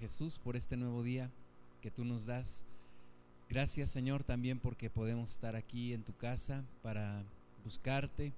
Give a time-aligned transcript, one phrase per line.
[0.00, 1.30] Jesús por este nuevo día
[1.82, 2.64] que tú nos das.
[3.48, 7.24] Gracias Señor también porque podemos estar aquí en tu casa para
[7.64, 8.32] buscarte,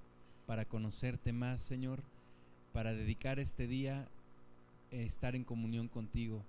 [0.47, 2.01] para conocerte más Señor,
[2.73, 4.07] para dedicar este día
[4.91, 6.41] a estar en comunión contigo.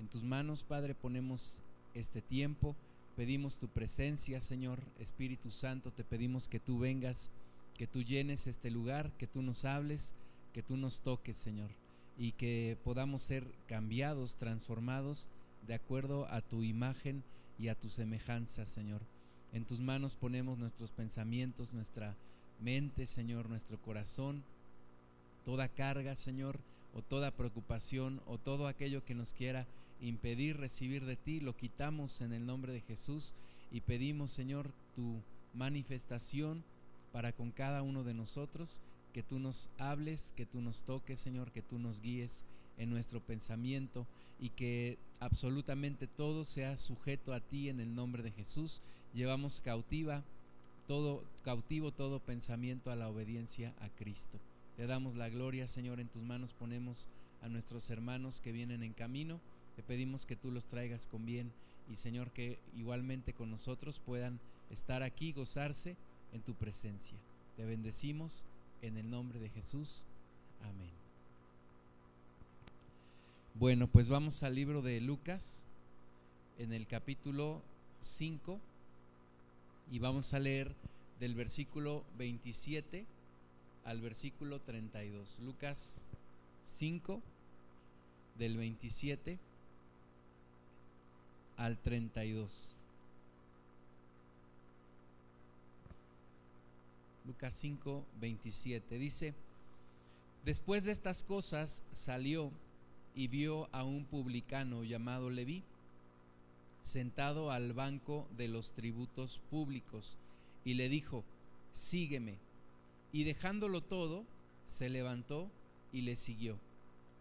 [0.00, 1.58] En tus manos Padre ponemos
[1.94, 2.74] este tiempo,
[3.14, 7.30] pedimos tu presencia Señor, Espíritu Santo, te pedimos que tú vengas,
[7.76, 10.14] que tú llenes este lugar, que tú nos hables,
[10.54, 11.85] que tú nos toques Señor
[12.18, 15.28] y que podamos ser cambiados, transformados
[15.66, 17.22] de acuerdo a tu imagen
[17.58, 19.00] y a tu semejanza, Señor.
[19.52, 22.14] En tus manos ponemos nuestros pensamientos, nuestra
[22.60, 24.42] mente, Señor, nuestro corazón,
[25.44, 26.58] toda carga, Señor,
[26.94, 29.66] o toda preocupación, o todo aquello que nos quiera
[30.00, 33.34] impedir recibir de ti, lo quitamos en el nombre de Jesús
[33.70, 35.20] y pedimos, Señor, tu
[35.54, 36.62] manifestación
[37.12, 38.80] para con cada uno de nosotros,
[39.16, 42.44] que tú nos hables, que tú nos toques, Señor, que tú nos guíes
[42.76, 44.06] en nuestro pensamiento
[44.38, 48.82] y que absolutamente todo sea sujeto a ti en el nombre de Jesús.
[49.14, 50.22] Llevamos cautiva
[50.86, 54.38] todo cautivo todo pensamiento a la obediencia a Cristo.
[54.76, 57.08] Te damos la gloria, Señor, en tus manos ponemos
[57.40, 59.40] a nuestros hermanos que vienen en camino.
[59.76, 61.50] Te pedimos que tú los traigas con bien
[61.90, 65.96] y Señor que igualmente con nosotros puedan estar aquí, gozarse
[66.34, 67.16] en tu presencia.
[67.56, 68.44] Te bendecimos
[68.82, 70.06] en el nombre de Jesús.
[70.62, 70.90] Amén.
[73.54, 75.64] Bueno, pues vamos al libro de Lucas,
[76.58, 77.62] en el capítulo
[78.00, 78.60] 5,
[79.90, 80.74] y vamos a leer
[81.20, 83.06] del versículo 27
[83.84, 85.40] al versículo 32.
[85.40, 86.00] Lucas
[86.64, 87.22] 5,
[88.38, 89.38] del 27
[91.56, 92.75] al 32.
[97.26, 98.98] Lucas 5, 27.
[98.98, 99.34] Dice,
[100.44, 102.52] después de estas cosas salió
[103.14, 105.64] y vio a un publicano llamado Leví
[106.82, 110.16] sentado al banco de los tributos públicos
[110.64, 111.24] y le dijo,
[111.72, 112.38] sígueme.
[113.12, 114.24] Y dejándolo todo,
[114.66, 115.50] se levantó
[115.92, 116.58] y le siguió.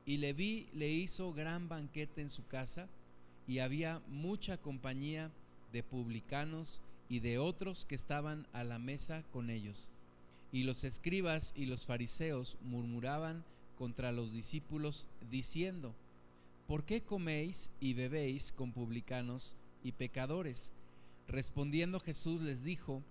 [0.05, 2.87] Y Leví le hizo gran banquete en su casa
[3.47, 5.31] y había mucha compañía
[5.71, 9.89] de publicanos y de otros que estaban a la mesa con ellos.
[10.55, 13.43] Y los escribas y los fariseos murmuraban
[13.77, 15.93] contra los discípulos diciendo,
[16.65, 20.71] ¿por qué coméis y bebéis con publicanos y pecadores?
[21.27, 23.03] Respondiendo Jesús les dijo,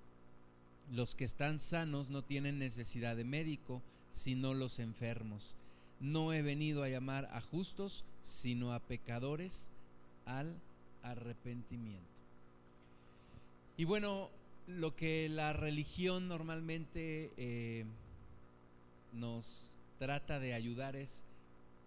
[0.90, 5.58] los que están sanos no tienen necesidad de médico, sino los enfermos.
[6.00, 9.68] No he venido a llamar a justos, sino a pecadores
[10.24, 10.56] al
[11.02, 12.08] arrepentimiento.
[13.76, 14.30] Y bueno,
[14.66, 17.84] lo que la religión normalmente eh,
[19.12, 21.24] nos trata de ayudar es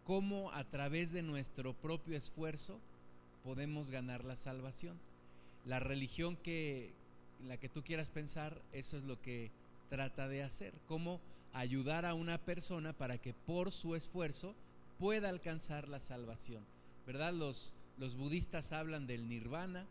[0.06, 2.80] cómo a través de nuestro propio esfuerzo
[3.44, 4.98] podemos ganar la salvación.
[5.66, 6.94] La religión que
[7.46, 9.52] la que tú quieras pensar, eso es lo que
[9.90, 11.20] trata de hacer, cómo
[11.54, 14.56] ayudar a una persona para que por su esfuerzo
[15.00, 16.64] pueda alcanzar la salvación.
[17.06, 17.34] ¿Verdad?
[17.34, 19.86] Los, los budistas hablan del nirvana,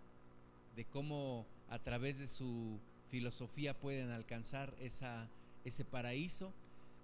[0.74, 2.78] de cómo a través de su
[3.10, 5.28] filosofía pueden alcanzar esa,
[5.64, 6.52] ese paraíso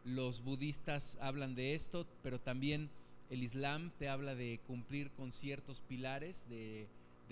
[0.04, 2.90] los budistas hablan de esto, pero también
[3.30, 6.88] el Islam te habla de cumplir con ciertos pilares de,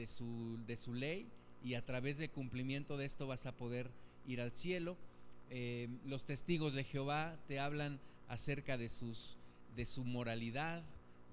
[0.06, 1.26] su, de su ley
[1.64, 3.90] y a través del cumplimiento de esto vas a poder
[4.26, 4.96] ir al cielo.
[5.50, 7.98] Eh, los testigos de Jehová te hablan
[8.28, 9.36] acerca de, sus,
[9.76, 10.82] de su moralidad,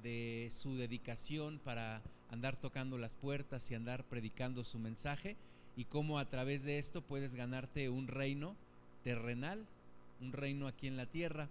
[0.01, 5.37] de su dedicación para andar tocando las puertas y andar predicando su mensaje
[5.77, 8.55] y cómo a través de esto puedes ganarte un reino
[9.03, 9.65] terrenal
[10.21, 11.49] un reino aquí en la tierra.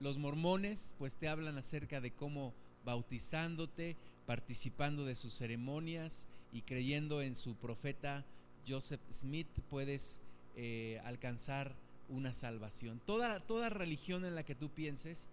[0.00, 2.52] Los mormones pues te hablan acerca de cómo
[2.84, 3.96] bautizándote,
[4.26, 8.24] participando de sus ceremonias y creyendo en su profeta
[8.66, 10.20] Joseph Smith puedes
[10.56, 11.74] eh, alcanzar
[12.08, 13.00] una salvación.
[13.06, 15.28] Toda, toda religión en la que tú pienses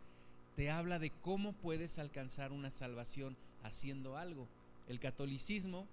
[0.55, 4.47] te habla de cómo puedes alcanzar una salvación haciendo algo.
[4.87, 5.87] El catolicismo,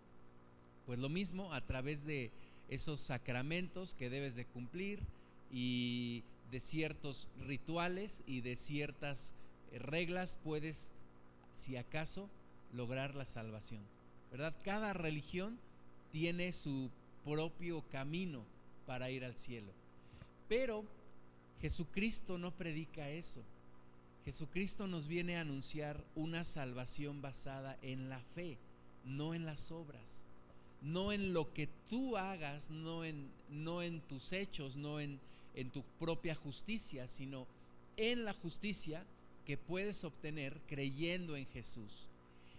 [0.86, 2.30] pues lo mismo, a través de
[2.68, 5.00] esos sacramentos que debes de cumplir
[5.52, 9.34] y de ciertos rituales y de ciertas
[9.72, 10.92] eh, reglas puedes,
[11.54, 12.28] si acaso,
[12.72, 13.82] lograr la salvación.
[14.30, 14.54] ¿Verdad?
[14.64, 15.58] Cada religión
[16.12, 16.90] tiene su
[17.24, 18.44] propio camino
[18.86, 19.72] para ir al cielo.
[20.48, 20.84] Pero
[21.60, 23.42] Jesucristo no predica eso.
[24.24, 28.58] Jesucristo nos viene a anunciar una salvación basada en la fe,
[29.04, 30.24] no en las obras,
[30.82, 35.18] no en lo que tú hagas, no en, no en tus hechos, no en
[35.56, 37.46] en tu propia justicia, sino
[37.96, 39.04] en la justicia
[39.46, 42.08] que puedes obtener creyendo en Jesús.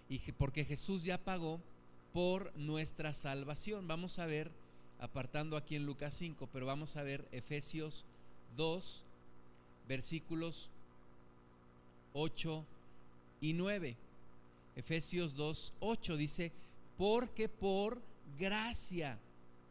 [0.09, 1.59] y porque Jesús ya pagó
[2.13, 3.87] por nuestra salvación.
[3.87, 4.49] Vamos a ver,
[4.99, 8.05] apartando aquí en Lucas 5, pero vamos a ver Efesios
[8.55, 9.03] 2,
[9.87, 10.71] versículos
[12.13, 12.65] 8
[13.41, 13.97] y 9.
[14.77, 16.51] Efesios 2, 8 dice,
[16.97, 18.01] porque por
[18.37, 19.19] gracia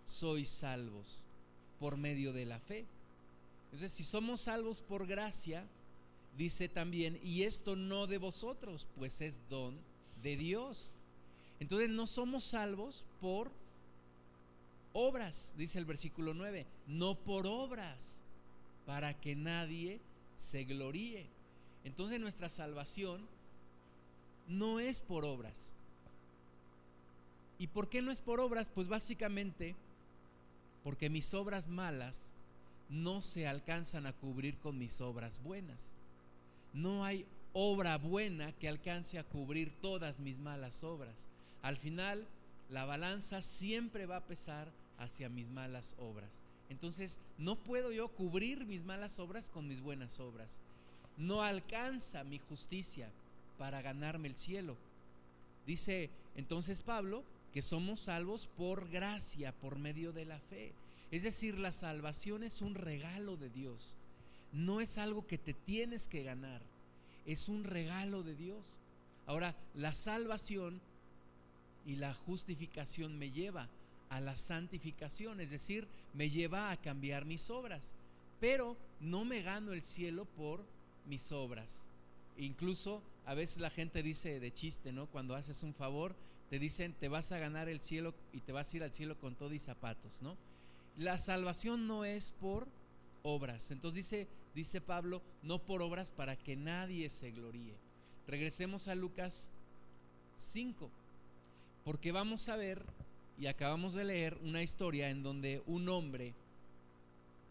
[0.05, 1.25] sois salvos
[1.78, 2.87] por medio de la fe.
[3.67, 5.67] Entonces, si somos salvos por gracia,
[6.37, 9.76] dice también, y esto no de vosotros, pues es don
[10.23, 10.93] de Dios.
[11.61, 13.50] Entonces, no somos salvos por
[14.93, 18.23] obras, dice el versículo 9, no por obras,
[18.87, 20.00] para que nadie
[20.37, 21.26] se gloríe.
[21.84, 23.26] Entonces, nuestra salvación
[24.49, 25.75] no es por obras.
[27.58, 28.68] ¿Y por qué no es por obras?
[28.68, 29.74] Pues básicamente
[30.84, 32.32] porque mis obras malas
[32.88, 35.94] no se alcanzan a cubrir con mis obras buenas.
[36.72, 41.28] No hay obra buena que alcance a cubrir todas mis malas obras.
[41.62, 42.26] Al final,
[42.70, 46.42] la balanza siempre va a pesar hacia mis malas obras.
[46.68, 50.60] Entonces, no puedo yo cubrir mis malas obras con mis buenas obras.
[51.16, 53.08] No alcanza mi justicia
[53.58, 54.76] para ganarme el cielo.
[55.66, 57.24] Dice entonces Pablo,
[57.56, 60.74] que somos salvos por gracia, por medio de la fe.
[61.10, 63.96] Es decir, la salvación es un regalo de Dios.
[64.52, 66.60] No es algo que te tienes que ganar,
[67.24, 68.62] es un regalo de Dios.
[69.24, 70.82] Ahora, la salvación
[71.86, 73.70] y la justificación me lleva
[74.10, 77.94] a la santificación, es decir, me lleva a cambiar mis obras,
[78.38, 80.62] pero no me gano el cielo por
[81.06, 81.86] mis obras.
[82.36, 85.06] Incluso a veces la gente dice de chiste, ¿no?
[85.06, 86.14] Cuando haces un favor,
[86.50, 89.19] te dicen, te vas a ganar el cielo y te vas a ir al cielo
[89.19, 90.37] con todo zapatos, ¿no?
[90.96, 92.66] La salvación no es por
[93.22, 93.70] obras.
[93.70, 97.75] Entonces dice, dice Pablo, no por obras para que nadie se gloríe.
[98.26, 99.50] Regresemos a Lucas
[100.37, 100.90] 5,
[101.84, 102.82] porque vamos a ver,
[103.38, 106.34] y acabamos de leer una historia en donde un hombre,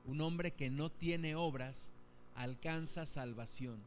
[0.05, 1.91] un hombre que no tiene obras,
[2.35, 3.79] alcanza salvación.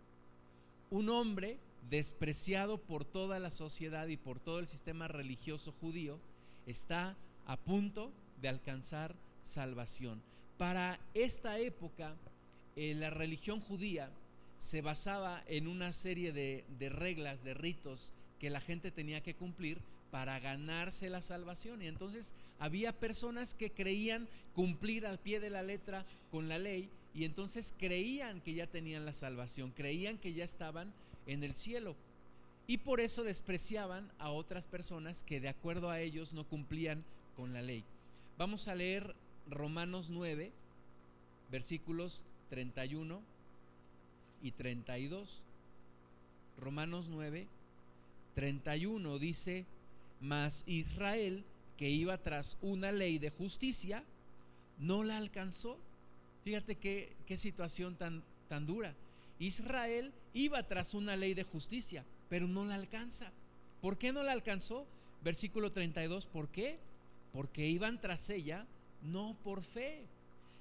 [0.91, 1.59] Un hombre
[1.91, 6.19] despreciado por toda la sociedad y por todo el sistema religioso judío,
[6.67, 7.17] está
[7.47, 10.23] a punto de alcanzar salvación.
[10.59, 12.15] Para esta época,
[12.77, 14.11] eh, la religión judía
[14.59, 19.35] se basaba en una serie de, de reglas, de ritos que la gente tenía que
[19.35, 19.79] cumplir
[20.11, 21.83] para ganarse la salvación.
[21.83, 26.89] Y entonces había personas que creían cumplir al pie de la letra con la ley
[27.15, 30.93] y entonces creían que ya tenían la salvación, creían que ya estaban
[31.29, 31.95] en el cielo.
[32.67, 37.05] Y por eso despreciaban a otras personas que de acuerdo a ellos no cumplían
[37.37, 37.85] con la ley.
[38.37, 39.15] Vamos a leer
[39.49, 40.51] Romanos 9,
[41.51, 43.21] versículos 31
[44.43, 45.43] y 32.
[46.59, 47.47] Romanos 9,
[48.35, 49.65] 31 dice,
[50.21, 51.45] mas Israel,
[51.77, 54.03] que iba tras una ley de justicia,
[54.79, 55.79] no la alcanzó.
[56.45, 58.95] Fíjate qué, qué situación tan, tan dura.
[59.39, 63.33] Israel iba tras una ley de justicia, pero no la alcanza.
[63.81, 64.87] ¿Por qué no la alcanzó?
[65.23, 66.79] Versículo 32, ¿por qué?
[67.33, 68.67] Porque iban tras ella
[69.03, 70.03] no por fe,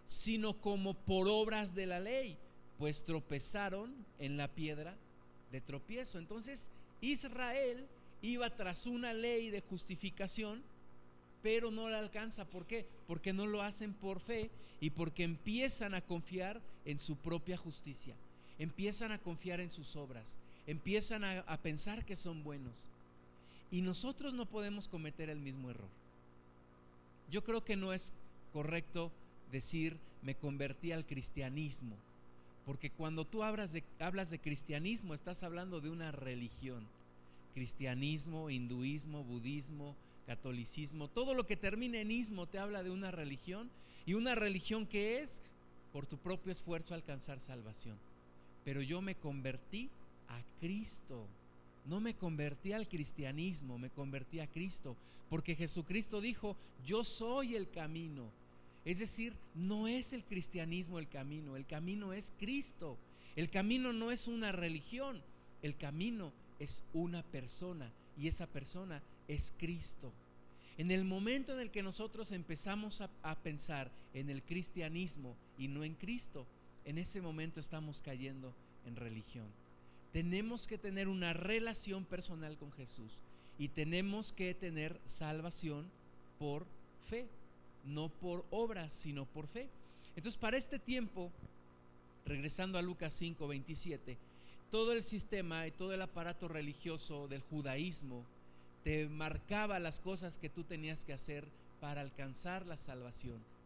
[0.05, 2.37] sino como por obras de la ley,
[2.77, 4.95] pues tropezaron en la piedra
[5.51, 6.19] de tropiezo.
[6.19, 6.71] Entonces
[7.01, 7.87] Israel
[8.21, 10.61] iba tras una ley de justificación,
[11.41, 12.45] pero no la alcanza.
[12.45, 12.85] ¿Por qué?
[13.07, 18.15] Porque no lo hacen por fe y porque empiezan a confiar en su propia justicia
[18.59, 22.87] empiezan a confiar en sus obras, empiezan a, pensar que son buenos.
[23.71, 25.89] Y nosotros no podemos cometer el mismo error.
[27.29, 28.13] Yo creo que no es
[28.53, 29.11] correcto
[29.51, 31.95] decir me convertí al cristianismo,
[32.65, 36.85] porque cuando tú hablas de, hablas de cristianismo estás hablando de una religión.
[37.53, 39.95] Cristianismo, hinduismo, budismo,
[40.27, 43.69] catolicismo, todo lo que termine en ismo te habla de una religión
[44.05, 45.41] y una religión que es
[45.91, 47.97] por tu propio esfuerzo alcanzar salvación
[48.67, 49.89] pero yo me convertí
[50.27, 51.25] a Cristo.
[51.85, 54.97] No me convertí al cristianismo, me convertí a Cristo,
[55.29, 58.29] porque Jesucristo dijo, yo soy el camino.
[58.83, 62.97] Es decir, no es el cristianismo el camino, el camino es Cristo.
[63.37, 65.21] El camino no es una religión,
[65.61, 70.11] el camino es una persona y esa persona es Cristo.
[70.77, 75.85] En el momento en el que nosotros empezamos a, pensar en el cristianismo y no
[75.85, 76.45] en Cristo,
[76.87, 78.53] en ese momento estamos cayendo
[78.85, 79.45] en religión.
[80.13, 83.21] Tenemos que tener una relación personal con Jesús
[83.59, 85.85] y tenemos que tener salvación
[86.39, 86.65] por
[87.03, 87.27] fe,
[87.85, 89.67] no por obras, sino por fe.
[90.15, 91.29] Entonces, para este tiempo,
[92.25, 94.17] regresando a Lucas 5, 27,
[94.71, 98.23] todo el sistema y todo el aparato religioso del judaísmo
[98.85, 101.45] te marcaba las cosas que tú tenías que hacer
[101.81, 103.56] para alcanzar la salvación.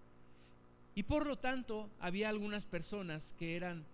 [0.95, 3.85] Y por lo tanto, había algunas personas que eran,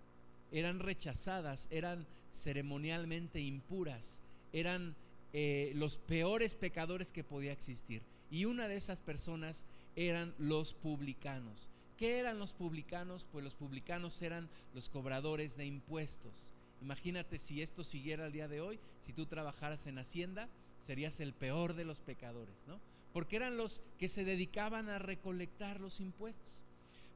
[0.50, 4.96] eran rechazadas, eran ceremonialmente impuras, eran
[5.32, 8.02] eh, los peores pecadores que podía existir.
[8.30, 11.70] Y una de esas personas eran los publicanos.
[11.96, 13.26] ¿Qué eran los publicanos?
[13.30, 16.52] Pues los publicanos eran los cobradores de impuestos.
[16.80, 20.48] Imagínate si esto siguiera al día de hoy, si tú trabajaras en Hacienda,
[20.84, 22.80] serías el peor de los pecadores, ¿no?
[23.12, 26.64] Porque eran los que se dedicaban a recolectar los impuestos.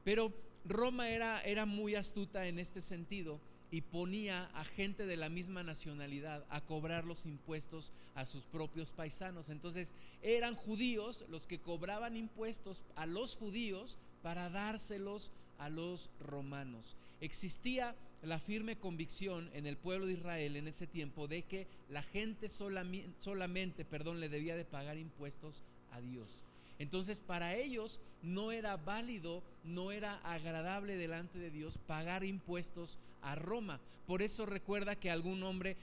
[0.03, 0.33] Pero
[0.65, 3.39] Roma era, era muy astuta en este sentido
[3.73, 8.91] y ponía a gente de la misma nacionalidad a cobrar los impuestos a sus propios
[8.91, 9.49] paisanos.
[9.49, 16.97] Entonces eran judíos los que cobraban impuestos a los judíos para dárselos a los romanos.
[17.19, 22.03] Existía la firme convicción en el pueblo de Israel en ese tiempo de que la
[22.03, 26.43] gente solamente, solamente perdón, le debía de pagar impuestos a Dios.
[26.83, 33.35] Entonces para ellos no era válido, no era agradable delante de Dios pagar impuestos a
[33.35, 33.79] Roma.
[34.05, 35.77] Por eso recuerda que algún hombre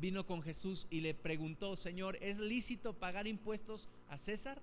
[0.00, 4.62] vino con Jesús y le preguntó, Señor, ¿es lícito pagar impuestos a César?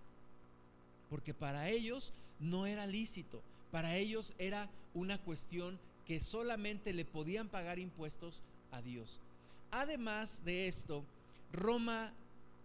[1.09, 7.49] Porque para ellos no era lícito, para ellos era una cuestión que solamente le podían
[7.49, 9.19] pagar impuestos a Dios.
[9.71, 11.03] Además de esto,
[11.51, 12.13] Roma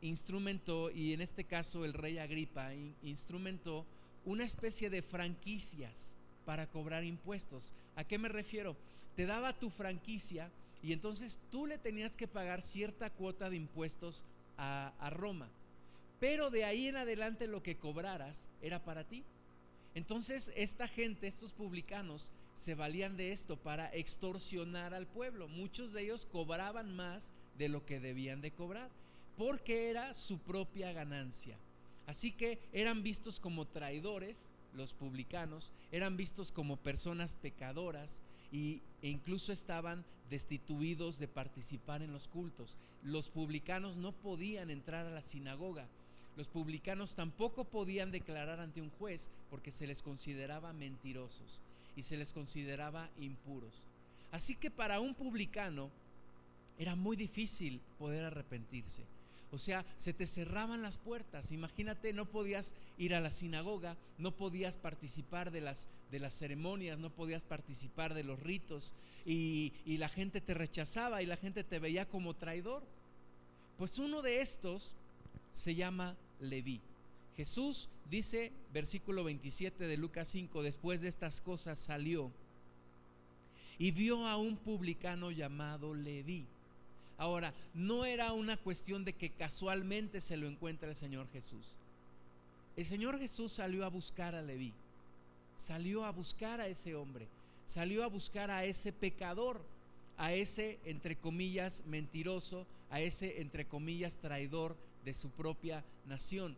[0.00, 2.73] instrumentó, y en este caso el rey Agripa
[3.03, 3.87] instrumentó
[4.25, 7.75] una especie de franquicias para cobrar impuestos.
[7.95, 8.76] ¿A qué me refiero?
[9.15, 10.50] Te daba tu franquicia
[10.83, 14.25] y entonces tú le tenías que pagar cierta cuota de impuestos
[14.59, 15.49] a, Roma.
[16.21, 19.25] Pero de ahí en adelante lo que cobraras era para ti.
[19.95, 25.47] Entonces esta gente, estos publicanos, se valían de esto para extorsionar al pueblo.
[25.49, 28.91] Muchos de ellos cobraban más de lo que debían de cobrar
[29.37, 31.57] porque era su propia ganancia.
[32.07, 39.09] Así que eran vistos como traidores, los publicanos, eran vistos como personas pecadoras y, e
[39.09, 42.78] incluso estaban destituidos de participar en los cultos.
[43.02, 45.87] Los publicanos no podían entrar a la sinagoga.
[46.37, 51.61] Los publicanos tampoco podían declarar ante un juez porque se les consideraba mentirosos
[51.97, 53.85] y se les consideraba impuros.
[54.31, 55.90] Así que para un publicano
[56.78, 59.05] era muy difícil poder arrepentirse.
[59.57, 61.51] O sea, se te cerraban las puertas.
[61.51, 66.99] Imagínate, no podías ir a la sinagoga, no podías participar de las, de las ceremonias,
[66.99, 68.93] no podías participar de los ritos
[69.25, 72.83] y, y la gente te rechazaba y la gente te veía como traidor.
[73.79, 74.95] Pues uno de estos
[75.53, 76.83] se llama Leví.
[77.35, 82.31] Jesús dice, versículo 27 de Lucas 5, después de estas cosas salió
[83.79, 86.47] y vio a un publicano llamado Leví
[87.18, 91.76] Ahora, no era una cuestión de que casualmente se lo encuentra el Señor Jesús.
[92.76, 94.73] El Señor Jesús salió a buscar a Leví,
[95.56, 97.26] salió a buscar a ese hombre,
[97.64, 99.62] salió a buscar a ese pecador,
[100.18, 106.54] a ese, entre comillas, mentiroso, a ese, entre comillas, traidor de su propia nación.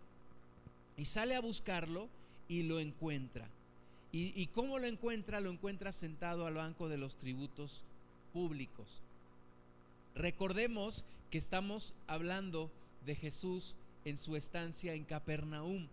[0.96, 2.08] Y sale a buscarlo
[2.48, 3.46] y lo encuentra.
[4.10, 5.38] ¿Y, y cómo lo encuentra?
[5.38, 7.84] Lo encuentra sentado al banco de los tributos
[8.32, 9.02] públicos.
[10.18, 12.72] Recordemos que estamos hablando
[13.06, 15.86] de Jesús en su estancia en Capernaum,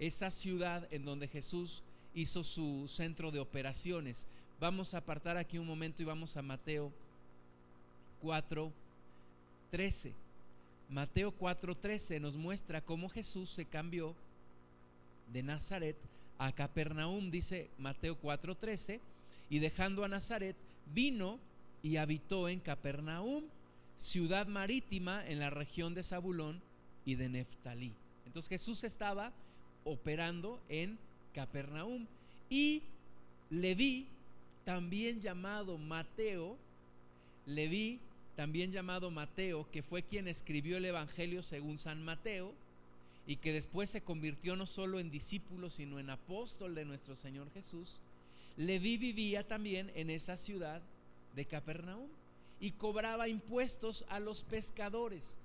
[0.00, 4.26] esa ciudad en donde Jesús hizo su centro de operaciones.
[4.58, 6.90] Vamos a apartar aquí un momento y vamos a Mateo
[8.20, 8.72] 4,
[9.70, 10.12] 13.
[10.90, 14.16] Mateo 4:13 nos muestra cómo Jesús se cambió
[15.32, 15.96] de Nazaret
[16.38, 18.98] a Capernaum, dice Mateo 4:13,
[19.48, 20.56] y dejando a Nazaret,
[20.92, 21.38] vino
[21.80, 23.44] y habitó en Capernaum
[23.98, 26.62] ciudad marítima en la región de Zabulón
[27.04, 27.92] y de Neftalí.
[28.24, 29.32] Entonces Jesús estaba
[29.84, 30.98] operando en
[31.34, 32.06] Capernaum
[32.48, 32.82] y
[33.50, 34.06] Leví,
[34.64, 36.56] también llamado Mateo,
[37.46, 37.98] Leví,
[38.36, 42.52] también llamado Mateo, que fue quien escribió el Evangelio según San Mateo
[43.26, 47.50] y que después se convirtió no solo en discípulo, sino en apóstol de nuestro Señor
[47.52, 48.00] Jesús,
[48.56, 50.82] Leví vivía también en esa ciudad
[51.34, 52.08] de Capernaum
[52.60, 55.38] y cobraba impuestos a los pescadores.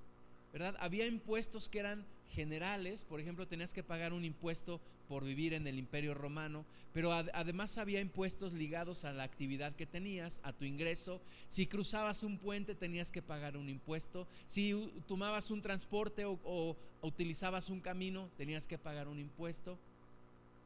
[0.51, 0.75] ¿Verdad?
[0.79, 5.67] Había impuestos que eran generales, por ejemplo, tenías que pagar un impuesto por vivir en
[5.67, 10.65] el imperio romano, pero además había impuestos ligados a la actividad que tenías, a tu
[10.65, 11.22] ingreso.
[11.48, 14.74] Si cruzabas un puente tenías que pagar un impuesto, si
[15.08, 19.77] tomabas un transporte o, utilizabas un camino tenías que pagar un impuesto.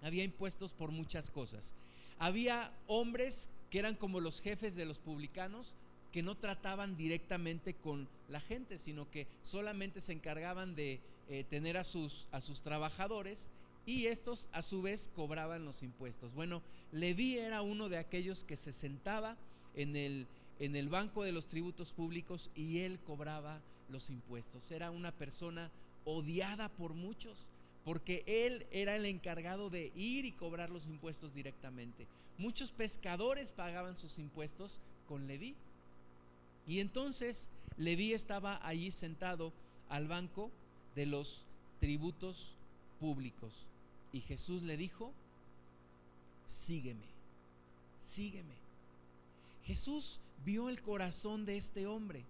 [0.01, 1.73] Había impuestos por muchas cosas.
[2.19, 5.75] Había hombres que eran como los jefes de los publicanos,
[6.17, 11.77] porque no trataban directamente con la gente, sino que solamente se encargaban de eh, tener
[11.77, 13.51] a sus, a sus trabajadores
[13.85, 16.33] y estos a su vez cobraban los impuestos.
[16.33, 19.37] Bueno, Leví era uno de aquellos que se sentaba
[19.75, 20.25] en el,
[20.57, 24.71] en el banco de los tributos públicos y él cobraba los impuestos.
[24.71, 25.69] Era una persona
[26.03, 27.51] odiada por muchos
[27.85, 32.07] porque él era el encargado de ir y cobrar los impuestos directamente.
[32.39, 35.55] Muchos pescadores pagaban sus impuestos con Leví.
[36.67, 39.53] Y entonces Leví estaba allí sentado
[39.89, 40.51] al banco
[40.95, 41.45] de los
[41.79, 42.55] tributos
[42.99, 43.67] públicos.
[44.11, 45.13] Y Jesús le dijo,
[46.45, 47.05] sígueme,
[47.99, 48.55] sígueme.
[49.63, 52.23] Jesús vio el corazón de este hombre.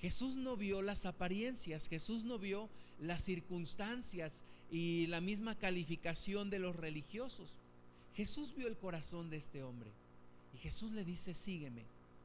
[0.00, 2.68] Jesús no vio las apariencias, Jesús no vio
[3.00, 7.54] las circunstancias y la misma calificación de los religiosos.
[8.14, 9.90] Jesús vio el corazón de este hombre
[10.54, 11.82] y Jesús le dice, sígueme.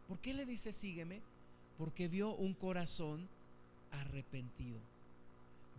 [0.07, 1.21] ¿Por qué le dice, sígueme?
[1.81, 3.27] Porque vio un corazón
[3.89, 4.77] arrepentido.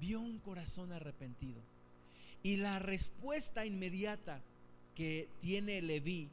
[0.01, 1.61] Vio un corazón arrepentido.
[2.43, 4.41] Y la respuesta inmediata
[4.97, 6.29] que tiene Leví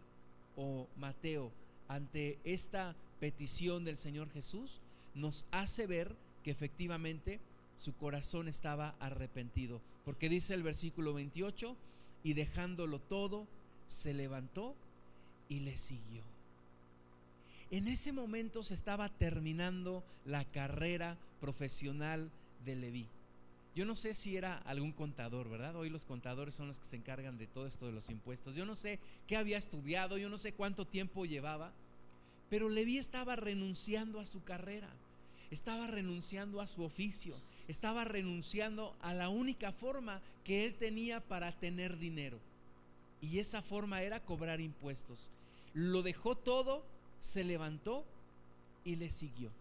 [0.58, 1.52] o Mateo
[1.88, 4.82] ante esta petición del Señor Jesús
[5.14, 7.40] nos hace ver que efectivamente
[7.78, 9.82] su corazón estaba arrepentido.
[10.04, 11.78] Porque dice el versículo 28,
[12.24, 13.46] y dejándolo todo,
[13.86, 14.74] se levantó
[15.48, 16.24] y le siguió.
[17.72, 22.32] En ese momento se estaba terminando la carrera profesional
[22.66, 23.08] de Leví.
[23.76, 25.76] Yo no sé si era algún contador, ¿verdad?
[25.76, 28.56] Hoy los contadores son los que se encargan de todo esto de los impuestos.
[28.56, 31.72] Yo no sé qué había estudiado, yo no sé cuánto tiempo llevaba,
[32.50, 34.90] pero Leví estaba renunciando a su carrera,
[35.52, 37.36] estaba renunciando a su oficio,
[37.68, 42.40] estaba renunciando a la única forma que él tenía para tener dinero.
[43.22, 45.30] Y esa forma era cobrar impuestos.
[45.74, 46.84] Lo dejó todo,
[47.20, 48.06] se levantó
[48.84, 49.52] y le siguió.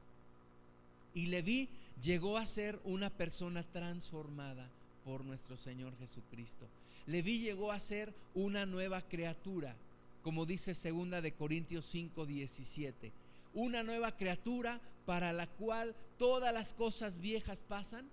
[1.14, 1.68] Y Leví
[2.02, 4.68] llegó a ser una persona transformada
[5.04, 6.66] por nuestro Señor Jesucristo.
[7.06, 9.74] Leví llegó a ser una nueva criatura,
[10.22, 13.12] como dice segunda de Corintios 5, 17.
[13.54, 18.06] Una nueva criatura para la cual todas las cosas viejas pasan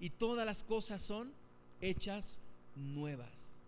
[0.00, 1.32] y todas las cosas son
[1.80, 2.40] hechas
[2.74, 3.60] nuevas.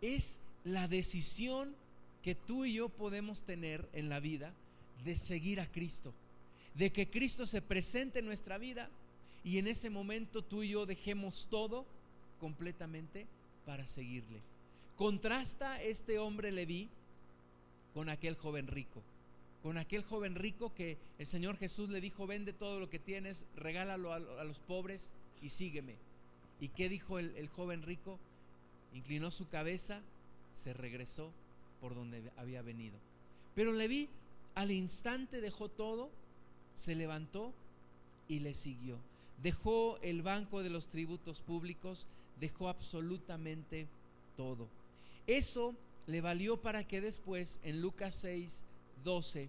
[0.00, 1.74] Es la decisión
[2.22, 4.52] que tú y yo podemos tener en la vida
[5.04, 6.12] de seguir a Cristo,
[6.74, 8.90] de que Cristo se presente en nuestra vida
[9.44, 11.86] y en ese momento tú y yo dejemos todo
[12.38, 13.26] completamente
[13.64, 14.40] para seguirle.
[14.96, 16.88] Contrasta este hombre Leví
[17.94, 19.02] con aquel joven rico
[19.62, 23.46] con aquel joven rico que el Señor Jesús le dijo, vende todo lo que tienes,
[23.56, 25.96] regálalo a, los pobres y sígueme.
[26.60, 28.18] ¿Y qué dijo el, el joven rico?
[28.94, 30.00] Inclinó su cabeza,
[30.52, 31.30] se regresó
[31.80, 32.98] por donde había venido.
[33.54, 34.08] Pero le vi,
[34.54, 36.10] al instante dejó todo,
[36.74, 37.52] se levantó
[38.28, 38.98] y le siguió.
[39.42, 42.06] Dejó el banco de los tributos públicos,
[42.38, 43.86] dejó absolutamente
[44.36, 44.68] todo.
[45.26, 45.74] Eso
[46.06, 48.64] le valió para que después en Lucas 6
[49.04, 49.48] 12,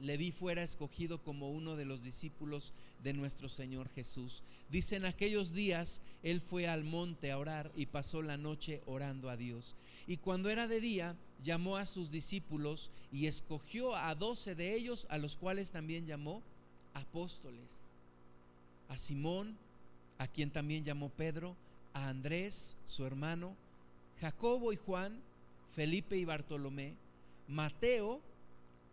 [0.00, 2.72] Leví fuera escogido como uno de los discípulos
[3.04, 4.42] de nuestro Señor Jesús.
[4.70, 9.30] Dice, en aquellos días él fue al monte a orar y pasó la noche orando
[9.30, 9.76] a Dios.
[10.06, 11.14] Y cuando era de día,
[11.44, 16.42] llamó a sus discípulos y escogió a doce de ellos, a los cuales también llamó
[16.94, 17.92] apóstoles.
[18.88, 19.56] A Simón,
[20.18, 21.54] a quien también llamó Pedro,
[21.92, 23.54] a Andrés, su hermano,
[24.20, 25.20] Jacobo y Juan,
[25.74, 26.94] Felipe y Bartolomé,
[27.48, 28.20] Mateo,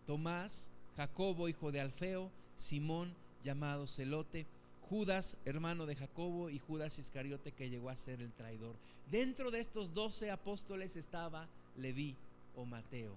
[0.06, 4.46] Tomás, Jacobo, hijo de Alfeo, Simón, llamado Celote,
[4.90, 8.76] Judas, hermano de Jacobo, y Judas Iscariote, que llegó a ser el traidor.
[9.10, 12.16] Dentro de estos doce apóstoles estaba Leví
[12.56, 13.16] o Mateo.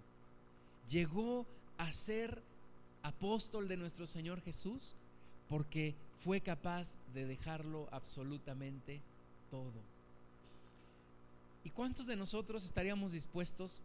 [0.88, 1.46] Llegó
[1.78, 2.42] a ser
[3.02, 4.94] apóstol de nuestro Señor Jesús
[5.48, 9.00] porque fue capaz de dejarlo absolutamente
[9.50, 9.94] todo.
[11.64, 13.82] ¿Y cuántos de nosotros estaríamos dispuestos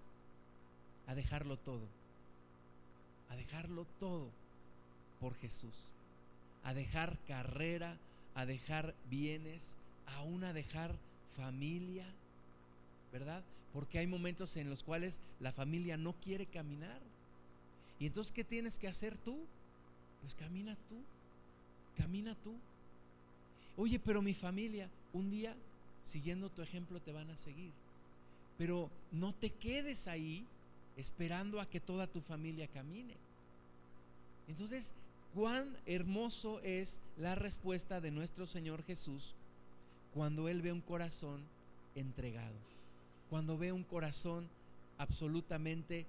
[1.07, 1.87] a dejarlo todo,
[3.29, 4.29] a dejarlo todo
[5.19, 5.87] por Jesús,
[6.63, 7.97] a dejar carrera,
[8.35, 9.77] a dejar bienes,
[10.17, 10.95] aún a dejar
[11.35, 12.05] familia,
[13.11, 13.43] ¿verdad?
[13.73, 16.99] Porque hay momentos en los cuales la familia no quiere caminar.
[17.99, 19.37] Y entonces, ¿qué tienes que hacer tú?
[20.21, 20.95] Pues camina tú,
[21.97, 22.55] camina tú.
[23.77, 25.55] Oye, pero mi familia, un día,
[26.03, 27.71] siguiendo tu ejemplo, te van a seguir.
[28.57, 30.45] Pero no te quedes ahí
[30.97, 33.15] esperando a que toda tu familia camine.
[34.49, 34.93] Entonces,
[35.33, 39.35] cuán hermoso es la respuesta de nuestro Señor Jesús
[40.13, 41.43] cuando Él ve un corazón
[41.95, 42.55] entregado,
[43.29, 44.49] cuando ve un corazón
[44.97, 46.05] absolutamente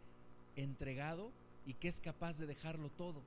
[0.56, 1.30] entregado
[1.66, 3.22] y que es capaz de dejarlo todo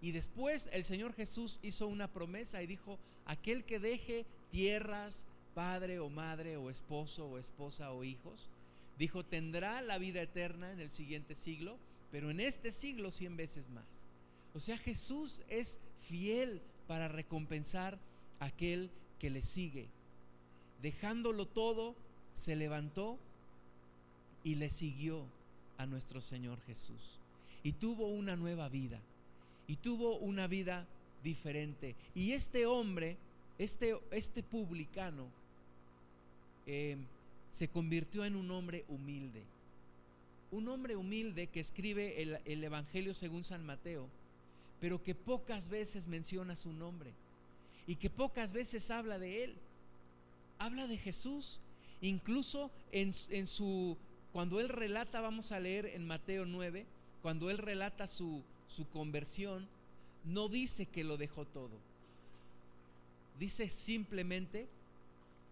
[0.00, 5.98] Y después el Señor Jesús hizo una promesa y dijo, aquel que deje tierras, padre
[5.98, 8.48] o madre o esposo o esposa o hijos,
[8.98, 11.76] dijo, tendrá la vida eterna en el siguiente siglo,
[12.12, 14.07] pero en este siglo cien veces más.
[14.54, 17.98] O sea, Jesús es fiel para recompensar
[18.40, 19.88] a aquel que le sigue.
[20.82, 21.94] Dejándolo todo,
[22.32, 23.18] se levantó
[24.44, 25.24] y le siguió
[25.76, 27.18] a nuestro Señor Jesús.
[27.62, 29.00] Y tuvo una nueva vida.
[29.66, 30.86] Y tuvo una vida
[31.22, 31.94] diferente.
[32.14, 33.16] Y este hombre,
[33.58, 35.26] este, este publicano,
[36.66, 36.96] eh,
[37.50, 39.42] se convirtió en un hombre humilde.
[40.50, 44.08] Un hombre humilde que escribe el, el Evangelio según San Mateo,
[44.80, 47.12] pero que pocas veces menciona su nombre
[47.86, 49.54] y que pocas veces habla de él.
[50.58, 51.60] Habla de Jesús,
[52.00, 53.96] incluso en, en su,
[54.32, 56.84] cuando él relata, vamos a leer en Mateo 9,
[57.22, 59.66] cuando él relata su, su conversión,
[60.24, 61.70] no dice que lo dejó todo.
[63.38, 64.66] Dice simplemente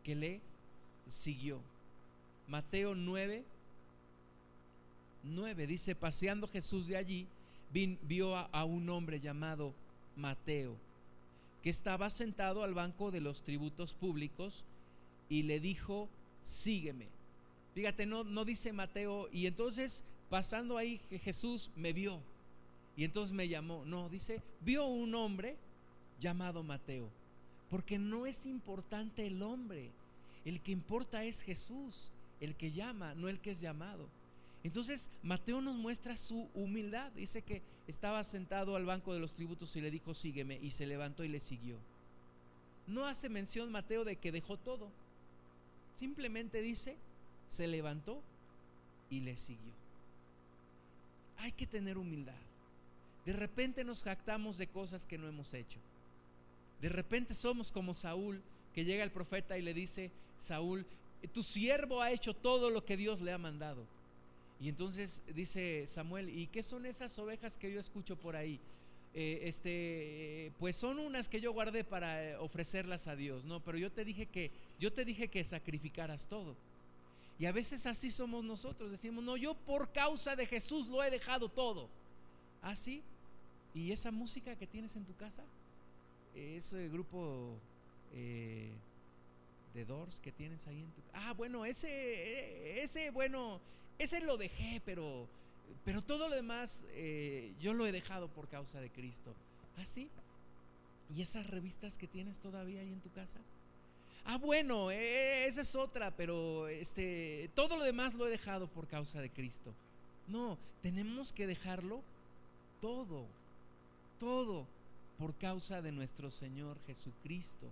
[0.05, 0.41] que le
[1.09, 1.61] siguió.
[2.49, 3.45] Mateo 9,
[5.25, 7.27] 9 dice, paseando Jesús de allí,
[8.03, 9.75] vio a, un hombre llamado
[10.17, 10.77] Mateo,
[11.63, 14.65] que estaba sentado al banco de los tributos públicos
[15.29, 16.09] y le dijo,
[16.43, 17.07] sígueme.
[17.75, 22.21] Fíjate, no, no dice Mateo, y entonces pasando ahí Jesús me vio
[22.97, 23.85] y entonces me llamó.
[23.85, 25.57] No, dice, vio un hombre
[26.19, 27.09] llamado Mateo,
[27.69, 29.91] porque no es importante el hombre,
[30.45, 32.11] el que importa es Jesús,
[32.41, 34.09] el que llama, no el que es llamado.
[34.67, 37.13] Entonces Mateo nos muestra su humildad.
[37.13, 40.87] Dice que estaba sentado al banco de los tributos y le dijo, sígueme, y se
[40.87, 41.77] levantó y le siguió.
[42.89, 44.91] No hace mención Mateo de que dejó todo.
[45.95, 46.97] Simplemente dice,
[47.49, 48.21] se levantó
[49.09, 49.73] y le siguió.
[51.39, 52.35] Hay que tener humildad.
[53.25, 55.79] De repente nos jactamos de cosas que no hemos hecho.
[56.81, 58.43] De repente somos como Saúl,
[58.75, 60.85] que llega el profeta y le dice, Saúl,
[61.33, 63.87] tu siervo ha hecho todo lo que Dios le ha mandado.
[64.61, 68.59] Y entonces dice Samuel, ¿y qué son esas ovejas que yo escucho por ahí?
[69.15, 73.79] Eh, este, pues son unas que yo guardé para eh, ofrecerlas a Dios, no, pero
[73.79, 76.55] yo te dije que, yo te dije que sacrificaras todo.
[77.39, 81.11] Y a veces así somos nosotros, decimos, no, yo por causa de Jesús lo he
[81.11, 81.89] dejado todo.
[82.63, 83.03] Así.
[83.05, 83.17] ¿Ah,
[83.79, 85.45] ¿Y esa música que tienes en tu casa?
[86.35, 87.59] Ese grupo
[88.15, 88.71] eh,
[89.75, 93.61] de Doors que tienes ahí en tu Ah, bueno, ese, ese, bueno,
[93.99, 95.27] ese lo dejé, pero,
[95.85, 99.35] pero todo lo demás eh, yo lo he dejado por causa de Cristo.
[99.79, 100.09] ¿Ah, sí?
[101.15, 103.39] ¿Y esas revistas que tienes todavía ahí en tu casa?
[104.25, 108.89] Ah, bueno, eh, esa es otra, pero este, todo lo demás lo he dejado por
[108.89, 109.73] causa de Cristo.
[110.27, 112.03] No, tenemos que dejarlo
[112.81, 113.25] todo,
[114.19, 114.67] todo
[115.19, 117.69] por causa de nuestro Señor Jesucristo.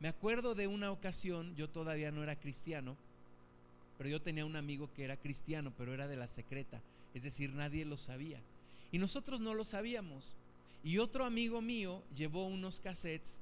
[0.00, 2.96] Me acuerdo de una ocasión, yo todavía no era cristiano,
[4.02, 6.82] pero yo tenía un amigo que era cristiano, pero era de la secreta,
[7.14, 8.40] es decir, nadie lo sabía.
[8.90, 10.34] Y nosotros no lo sabíamos.
[10.82, 13.38] Y otro amigo mío llevó unos cassettes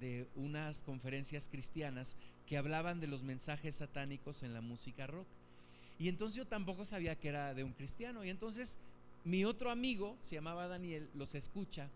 [0.00, 2.16] de unas conferencias cristianas
[2.48, 5.28] que hablaban de los mensajes satánicos en la música rock.
[6.00, 8.24] Y entonces yo tampoco sabía que era de un cristiano.
[8.24, 8.78] Y entonces
[9.22, 11.88] mi otro amigo, se llamaba Daniel, los escucha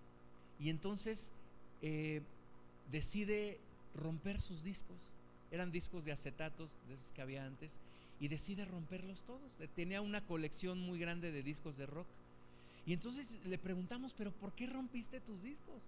[0.61, 1.33] y entonces
[1.83, 2.23] eh,
[2.93, 3.59] decide
[3.97, 4.99] romper sus discos.
[5.51, 7.81] Eran discos de acetatos, de esos que había antes
[8.21, 9.53] y decide romperlos todos.
[9.75, 12.07] Tenía una colección muy grande de discos de rock.
[12.87, 15.83] Y entonces le preguntamos, pero ¿por qué rompiste tus discos?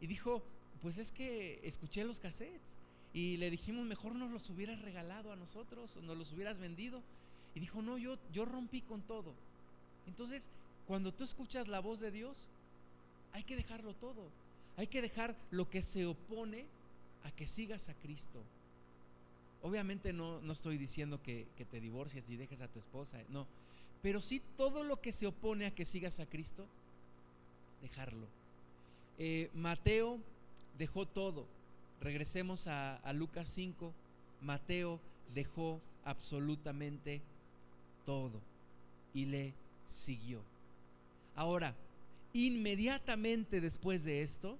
[0.00, 0.42] Y dijo,
[0.82, 2.78] pues es que escuché los cassettes.
[3.14, 7.02] Y le dijimos, mejor nos los hubieras regalado a nosotros, o nos los hubieras vendido.
[7.54, 9.34] Y dijo, no, yo, yo rompí con todo.
[10.06, 10.50] Entonces,
[10.86, 12.48] cuando tú escuchas la voz de Dios,
[13.32, 14.28] hay que dejarlo todo.
[14.76, 16.66] Hay que dejar lo que se opone
[17.24, 18.42] a que sigas a Cristo.
[19.62, 23.46] Obviamente no, no estoy diciendo que, te divorcies y dejes a tu esposa, no.
[24.02, 26.66] Pero sí todo lo que se opone a que sigas a Cristo,
[27.80, 28.26] dejarlo.
[29.18, 30.18] Eh, Mateo
[30.76, 31.46] dejó todo.
[32.00, 33.92] Regresemos a, a Lucas 5.
[34.40, 34.98] Mateo
[35.32, 37.20] dejó absolutamente
[38.04, 38.40] todo
[39.14, 39.54] y le
[39.86, 40.40] siguió.
[41.36, 41.74] Ahora,
[42.32, 44.58] inmediatamente después de esto,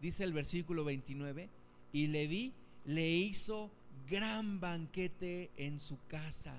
[0.00, 1.48] dice el versículo 29,
[1.92, 2.52] y Leví
[2.84, 3.70] le hizo
[4.08, 6.54] gran banquete en su casa.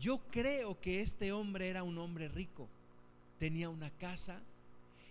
[0.00, 2.68] Yo creo que este hombre era un hombre rico.
[3.38, 4.40] Tenía una casa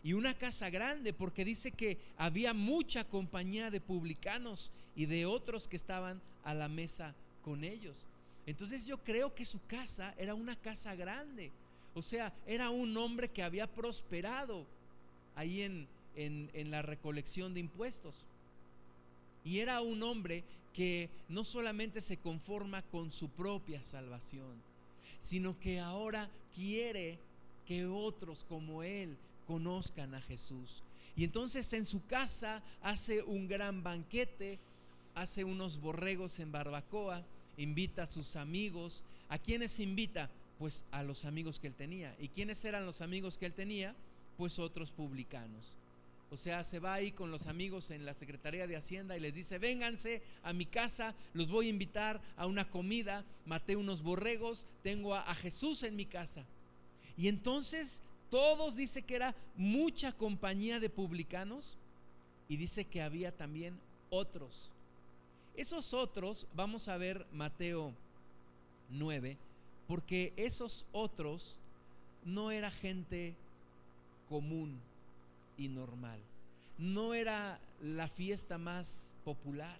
[0.03, 5.67] y una casa grande porque dice que había mucha compañía de publicanos y de otros
[5.67, 8.07] que estaban a la mesa con ellos.
[8.45, 11.51] Entonces yo creo que su casa era una casa grande.
[11.93, 14.65] O sea, era un hombre que había prosperado
[15.35, 18.25] ahí en, en, la recolección de impuestos.
[19.43, 20.43] Y era un hombre
[20.77, 24.61] que no solamente se conforma con su propia salvación,
[25.19, 27.17] sino que ahora quiere
[27.65, 30.83] que otros como él conozcan a Jesús.
[31.15, 34.59] Y entonces en su casa hace un gran banquete,
[35.15, 37.25] hace unos borregos en barbacoa,
[37.57, 39.03] invita a sus amigos.
[39.29, 40.29] ¿A quiénes invita?
[40.59, 42.15] Pues a los amigos que él tenía.
[42.19, 43.95] ¿Y quiénes eran los amigos que él tenía?
[44.37, 45.75] Pues otros publicanos.
[46.29, 49.35] O sea, se va ahí con los amigos en la Secretaría de Hacienda y les
[49.35, 54.67] dice, vénganse a mi casa, los voy a invitar a una comida, maté unos borregos,
[54.83, 56.43] tengo a, Jesús en mi casa.
[57.15, 61.77] Y entonces todos dice que era mucha compañía de publicanos
[62.49, 64.71] y dice que había también otros.
[65.55, 67.93] Esos otros, vamos a ver Mateo
[68.89, 69.37] 9,
[69.87, 71.57] porque esos otros
[72.25, 73.33] no era gente
[74.27, 74.77] común
[75.57, 76.19] y normal.
[76.77, 79.77] No era la fiesta más popular,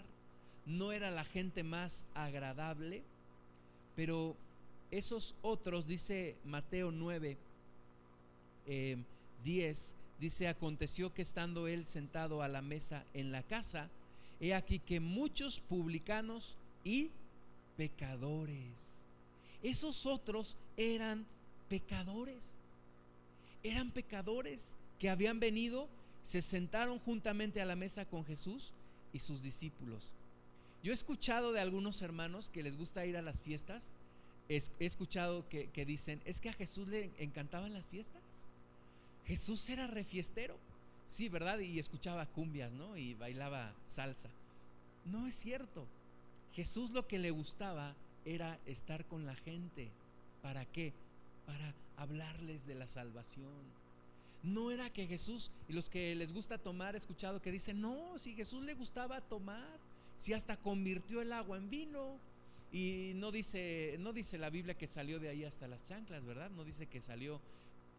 [0.66, 3.04] no era la gente más agradable,
[3.96, 4.36] pero
[4.92, 7.38] esos otros, dice Mateo 9,
[8.66, 13.90] 10, eh, dice, aconteció que estando él sentado a la mesa en la casa,
[14.40, 17.10] he aquí que muchos publicanos y
[17.76, 19.04] pecadores,
[19.64, 21.26] esos otros eran
[21.70, 22.56] pecadores,
[23.64, 25.88] eran pecadores que habían venido,
[26.24, 28.74] se sentaron juntamente a la mesa con Jesús
[29.14, 30.14] y sus discípulos.
[30.84, 33.94] Yo he escuchado de algunos hermanos que les gusta ir a las fiestas,
[34.50, 38.48] he escuchado que, dicen, es que a Jesús le encantaban las fiestas.
[39.26, 40.58] Jesús era refiestero,
[41.06, 41.60] sí, ¿verdad?
[41.60, 42.96] Y escuchaba cumbias, ¿no?
[42.96, 44.30] Y bailaba salsa.
[45.06, 45.86] No es cierto.
[46.54, 47.94] Jesús lo que le gustaba
[48.26, 49.90] era estar con la gente.
[50.42, 50.94] ¿Para qué?
[51.46, 53.77] Para hablarles de la salvación
[54.44, 58.18] no era que Jesús, y los que les gusta tomar, he escuchado que dicen, no,
[58.18, 59.80] si Jesús le gustaba tomar,
[60.18, 62.20] si hasta convirtió el agua en vino.
[62.72, 66.50] Y no dice, no dice la Biblia que salió de ahí hasta las chanclas, ¿verdad?
[66.52, 67.40] No dice que salió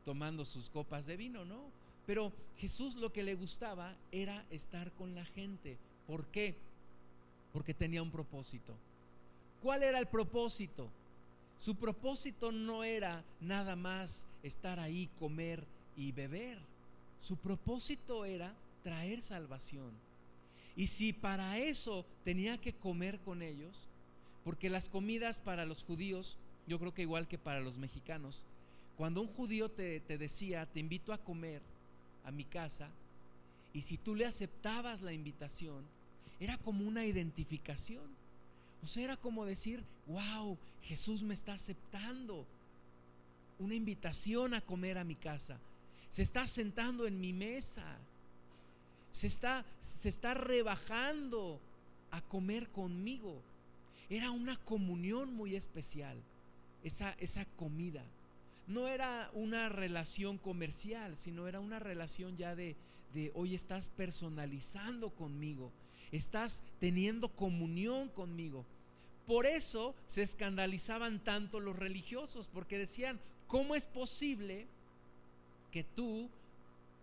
[0.04, 1.70] tomando sus copas de vino, no.
[2.06, 5.78] Pero Jesús lo que le gustaba era estar con la gente.
[6.06, 6.54] ¿Por qué?
[7.52, 8.74] Porque tenía un propósito.
[9.62, 10.88] ¿Cuál era el propósito?
[11.58, 15.66] Su propósito no era nada más estar ahí, comer
[15.98, 16.58] y beber.
[17.20, 19.90] Su propósito era traer salvación.
[20.76, 23.86] Y si para eso tenía que comer con ellos,
[24.44, 28.44] porque las comidas para los judíos, yo creo que igual que para los mexicanos,
[28.96, 31.60] cuando un judío te, te decía, te invito a comer
[32.24, 32.88] a mi casa,
[33.74, 35.84] y si tú le aceptabas la invitación,
[36.40, 38.06] era como una identificación.
[38.82, 42.46] O sea, era como decir, wow, Jesús me está aceptando
[43.58, 45.58] una invitación a comer a mi casa
[46.08, 47.84] se está sentando en mi mesa,
[49.10, 51.60] se está, se está rebajando
[52.10, 53.42] a comer conmigo.
[54.10, 56.16] Era una comunión muy especial,
[56.82, 58.02] esa, esa comida.
[58.66, 62.76] No era una relación comercial, sino era una relación ya de,
[63.14, 65.72] de hoy estás personalizando conmigo,
[66.12, 68.64] estás teniendo comunión conmigo.
[69.26, 74.66] Por eso se escandalizaban tanto los religiosos, porque decían, ¿cómo es posible
[75.70, 76.28] que tú,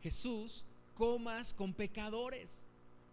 [0.02, 2.64] Jesús, comas con pecadores?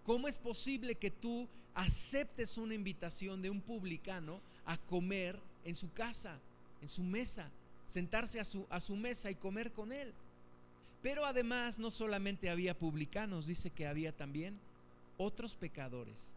[0.04, 5.92] ¿Cómo es posible que tú aceptes una invitación de un publicano a comer en su
[5.92, 6.38] casa,
[6.80, 7.50] en su mesa,
[7.86, 10.12] sentarse a su, a su mesa y comer con él?
[11.02, 14.58] Pero además no solamente había publicanos, dice que había también
[15.18, 16.34] otros pecadores.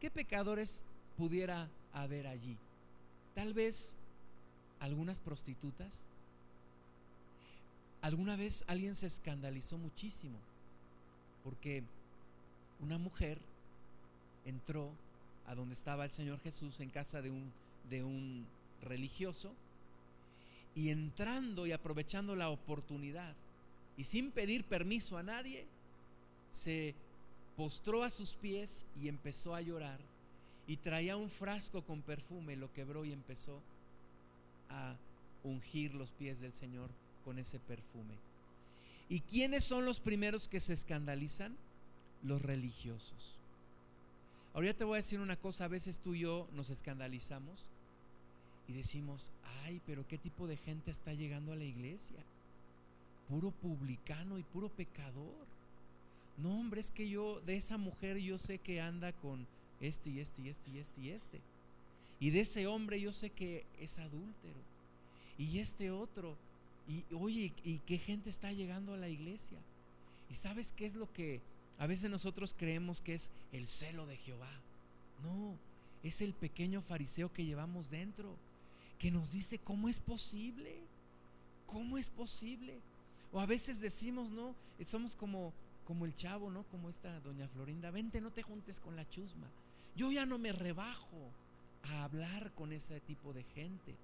[0.00, 0.84] ¿Qué pecadores
[1.16, 2.56] pudiera haber allí?
[3.34, 3.96] Tal vez
[4.80, 6.08] algunas prostitutas,
[8.04, 10.36] Alguna vez alguien se escandalizó muchísimo
[11.42, 11.82] porque
[12.80, 13.38] una mujer
[14.44, 14.90] entró
[15.46, 17.50] a donde estaba el Señor Jesús en casa de un,
[17.88, 18.44] de un
[18.82, 19.54] religioso
[20.74, 23.32] y entrando y aprovechando la oportunidad
[23.96, 25.64] y sin pedir permiso a nadie,
[26.50, 26.94] se
[27.56, 29.98] postró a sus pies y empezó a llorar
[30.66, 33.62] y traía un frasco con perfume, lo quebró y empezó
[34.68, 34.94] a
[35.42, 36.90] ungir los pies del Señor
[37.24, 38.14] con ese perfume.
[39.08, 41.56] ¿Y quiénes son los primeros que se escandalizan?
[42.22, 43.38] Los religiosos.
[44.54, 47.66] Ahora te voy a decir una cosa, a veces tú y yo nos escandalizamos
[48.68, 49.32] y decimos,
[49.64, 52.16] ay, pero ¿qué tipo de gente está llegando a la iglesia?
[53.28, 55.44] Puro publicano y puro pecador.
[56.38, 59.46] No, hombre, es que yo, de esa mujer yo sé que anda con
[59.80, 61.40] este y este y este y este y este.
[62.20, 64.60] Y de ese hombre yo sé que es adúltero.
[65.36, 66.36] Y este otro
[66.88, 69.58] y oye, ¿y qué gente está llegando a la iglesia?
[70.30, 71.40] ¿Y sabes qué es lo que
[71.78, 74.50] a veces nosotros creemos que es el celo de Jehová?
[75.22, 75.56] No,
[76.02, 78.36] es el pequeño fariseo que llevamos dentro,
[78.98, 80.76] que nos dice cómo es posible,
[81.66, 82.78] cómo es posible.
[83.32, 85.52] O a veces decimos, no, somos como,
[85.86, 86.64] como el chavo, ¿no?
[86.64, 89.46] Como esta doña Florinda, vente, no te juntes con la chusma.
[89.96, 91.30] Yo ya no me rebajo
[91.84, 93.94] a hablar con ese tipo de gente.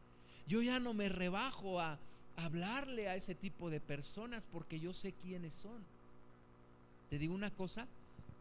[0.47, 1.99] Yo ya no me rebajo a
[2.37, 5.83] hablarle a ese tipo de personas porque yo sé quiénes son.
[7.11, 7.87] Te digo una cosa,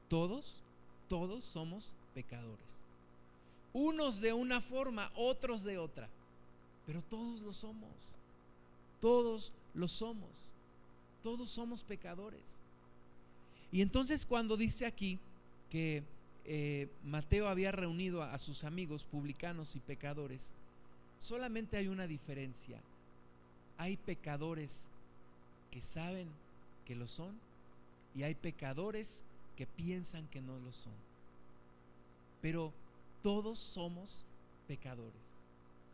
[0.08, 0.62] todos,
[1.08, 2.82] todos somos pecadores.
[3.73, 6.10] Unos de una forma, otros de otra.
[6.86, 7.89] Pero todos lo somos.
[8.99, 10.30] Todos lo somos.
[11.23, 12.60] Todos somos pecadores.
[13.71, 15.19] Y entonces cuando dice aquí
[15.69, 16.04] que
[16.45, 20.52] eh, Mateo había reunido a, a sus amigos publicanos y pecadores,
[21.19, 22.80] solamente hay una diferencia.
[23.79, 24.89] Hay pecadores
[25.71, 26.27] que saben
[26.85, 27.33] que lo son
[28.13, 29.23] y hay pecadores
[29.55, 30.93] que piensan que no lo son.
[32.41, 32.73] Pero
[33.23, 34.25] todos somos
[34.67, 35.37] pecadores.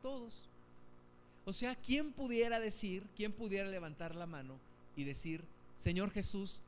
[0.01, 0.49] Todos.
[1.45, 4.55] O sea, ¿quién pudiera decir, quién pudiera levantar la mano
[4.95, 5.43] y decir,
[5.77, 6.61] Señor Jesús,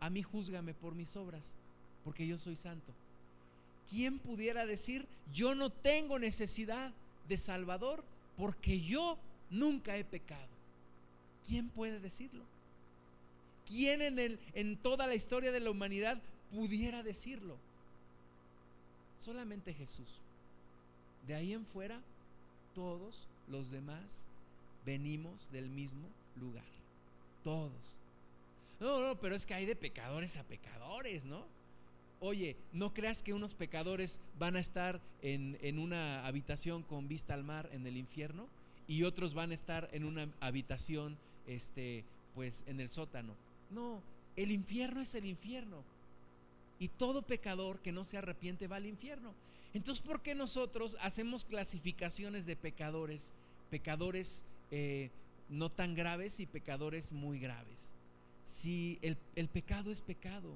[0.00, 1.54] a mí júzgame por mis obras,
[2.04, 2.92] porque yo soy santo?
[3.90, 6.92] ¿Quién pudiera decir, yo no tengo necesidad
[7.28, 8.02] de Salvador
[8.36, 9.18] porque yo
[9.50, 10.53] nunca he pecado?
[11.46, 12.44] ¿Quién puede decirlo?
[13.66, 16.20] ¿Quién en, el, en toda la historia de la humanidad
[16.52, 17.56] pudiera decirlo?
[19.18, 20.20] Solamente Jesús.
[21.26, 22.00] De ahí en fuera,
[22.74, 24.26] todos los demás
[24.84, 26.64] venimos del mismo lugar.
[27.42, 27.98] Todos.
[28.80, 31.46] No, no, pero es que hay de pecadores a pecadores, ¿no?
[32.20, 37.34] Oye, no creas que unos pecadores van a estar en, en, una habitación con vista
[37.34, 38.46] al mar en el infierno
[38.86, 42.04] y otros van a estar en una habitación, este,
[42.34, 43.34] pues, en el sótano.
[43.70, 44.00] No,
[44.36, 45.82] el infierno es el infierno.
[46.78, 49.32] Y todo pecador que no se arrepiente va al infierno.
[49.74, 53.32] Entonces, ¿por qué nosotros hacemos clasificaciones de pecadores?
[53.70, 55.10] Pecadores eh,
[55.48, 57.90] no tan graves y pecadores muy graves.
[58.44, 60.54] Si el, el pecado es pecado,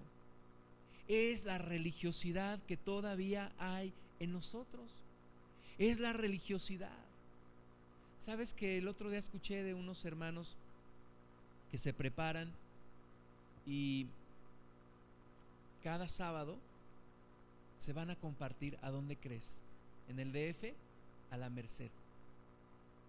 [1.09, 4.91] es la religiosidad que todavía hay en nosotros.
[5.79, 6.97] Es la religiosidad.
[8.19, 10.57] Sabes que el otro día escuché de unos hermanos
[11.71, 12.51] que se preparan
[13.67, 14.07] y
[15.83, 16.57] cada sábado
[17.77, 19.61] se van a compartir a dónde crees.
[20.09, 20.75] En el DF,
[21.31, 21.91] a la Merced,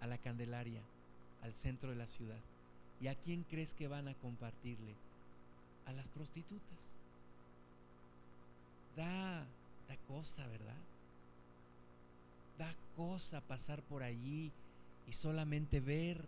[0.02, 0.82] a la Candelaria,
[1.42, 2.40] al centro de la ciudad.
[3.02, 4.94] ¿Y a quién crees que van a compartirle?
[5.86, 6.98] A las prostitutas.
[8.96, 9.46] Da,
[9.88, 10.76] da cosa, ¿verdad?
[12.58, 14.52] Da cosa pasar por allí
[15.08, 16.26] y solamente ver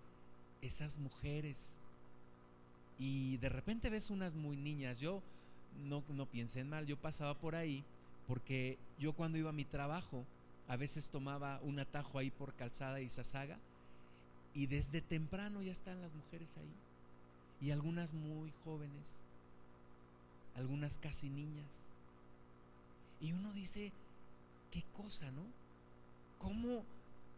[0.61, 1.77] esas mujeres
[2.99, 4.99] y de repente ves unas muy niñas.
[4.99, 5.21] Yo
[5.83, 7.83] no, no piensen mal, yo pasaba por ahí
[8.27, 10.25] porque yo cuando iba a mi trabajo
[10.67, 13.57] a veces tomaba un atajo ahí por calzada y sasaga
[14.53, 16.73] y desde temprano ya están las mujeres ahí
[17.61, 19.23] y algunas muy jóvenes,
[20.55, 21.89] algunas casi niñas.
[23.21, 23.91] Y uno dice,
[24.71, 25.43] qué cosa, ¿no?
[26.39, 26.83] ¿Cómo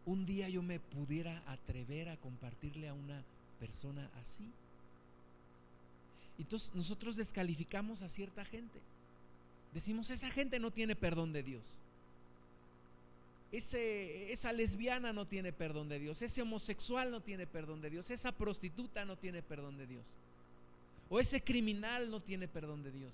[0.06, 3.22] un día yo me pudiera atrever a compartirle a una
[3.60, 4.50] persona así?
[6.40, 8.80] Entonces nosotros descalificamos a cierta gente.
[9.74, 11.78] Decimos, esa gente no tiene perdón de Dios.
[13.52, 16.22] Ese, esa lesbiana no tiene perdón de Dios.
[16.22, 18.10] Ese homosexual no tiene perdón de Dios.
[18.10, 20.08] Esa prostituta no tiene perdón de Dios.
[21.10, 23.14] O ese criminal no tiene perdón de Dios.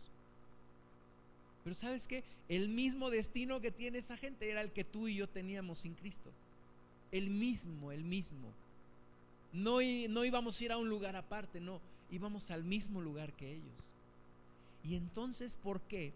[1.64, 2.24] Pero sabes qué?
[2.48, 5.94] El mismo destino que tiene esa gente era el que tú y yo teníamos sin
[5.94, 6.32] Cristo.
[7.12, 8.48] El mismo, el mismo.
[9.52, 9.80] No,
[10.10, 13.90] no íbamos a ir a un lugar aparte, no íbamos al mismo lugar que ellos.
[14.84, 16.14] Y entonces, ¿por qué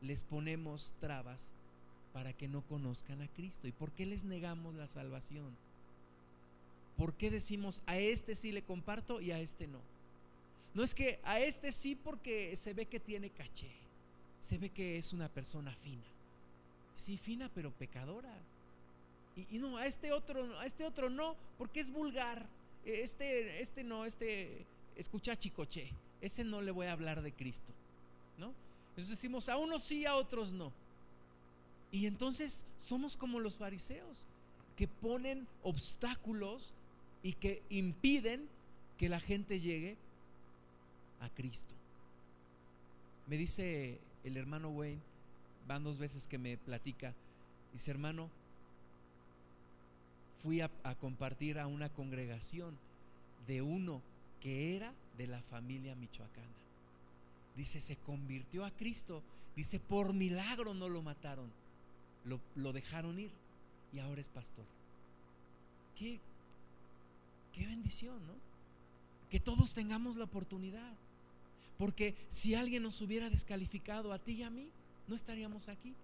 [0.00, 1.50] les ponemos trabas
[2.12, 3.66] para que no conozcan a Cristo?
[3.66, 5.56] ¿Y por qué les negamos la salvación?
[6.96, 9.80] ¿Por qué decimos a este sí le comparto y a este no?
[10.74, 13.70] No es que a este sí porque se ve que tiene caché,
[14.40, 16.02] se ve que es una persona fina.
[16.94, 18.32] Sí, fina pero pecadora.
[19.36, 22.46] Y, y no, a este otro, a este otro no, porque es vulgar.
[22.84, 24.66] Este, este no, este
[24.96, 25.90] escucha Chicoche,
[26.20, 27.72] ese no le voy a hablar de Cristo,
[28.38, 28.52] ¿no?
[28.90, 30.72] Entonces decimos, a unos sí, a otros no.
[31.90, 34.24] Y entonces somos como los fariseos,
[34.76, 36.72] que ponen obstáculos
[37.22, 38.48] y que impiden
[38.98, 39.96] que la gente llegue
[41.20, 41.74] a Cristo.
[43.26, 45.00] Me dice el hermano Wayne,
[45.66, 47.14] van dos veces que me platica,
[47.72, 48.30] dice hermano,
[50.42, 52.76] fui a, a compartir a una congregación
[53.46, 54.02] de uno
[54.42, 56.46] que era de la familia michoacana.
[57.56, 59.22] dice, se convirtió a Cristo.
[59.54, 61.50] Dice, por milagro no lo mataron,
[62.24, 63.30] lo, lo dejaron ir
[63.92, 64.64] y ahora es pastor.
[65.98, 66.18] Qué,
[67.54, 68.32] qué bendición, ¿no?
[69.30, 70.92] Que todos tengamos la oportunidad.
[71.78, 74.68] Porque si alguien nos hubiera descalificado a ti y a mí,
[75.06, 75.94] no estaríamos aquí.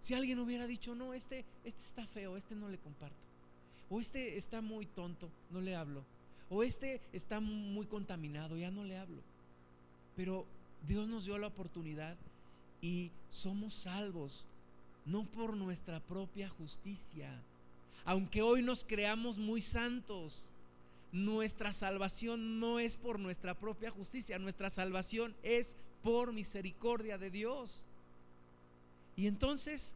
[0.00, 3.16] Si alguien hubiera dicho, no, este, este está feo, este no le comparto.
[3.88, 6.04] O este está muy tonto, no le hablo.
[6.50, 9.22] O este está muy contaminado, ya no le hablo.
[10.16, 10.44] Pero
[10.86, 12.16] Dios nos dio la oportunidad
[12.82, 14.46] y somos salvos,
[15.06, 17.30] no por nuestra propia justicia.
[18.04, 20.50] Aunque hoy nos creamos muy santos,
[21.12, 27.84] nuestra salvación no es por nuestra propia justicia, nuestra salvación es por misericordia de Dios.
[29.16, 29.94] Y entonces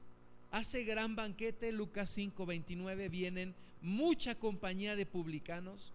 [0.53, 5.93] hace gran banquete, Lucas 5, 29, vienen mucha compañía de publicanos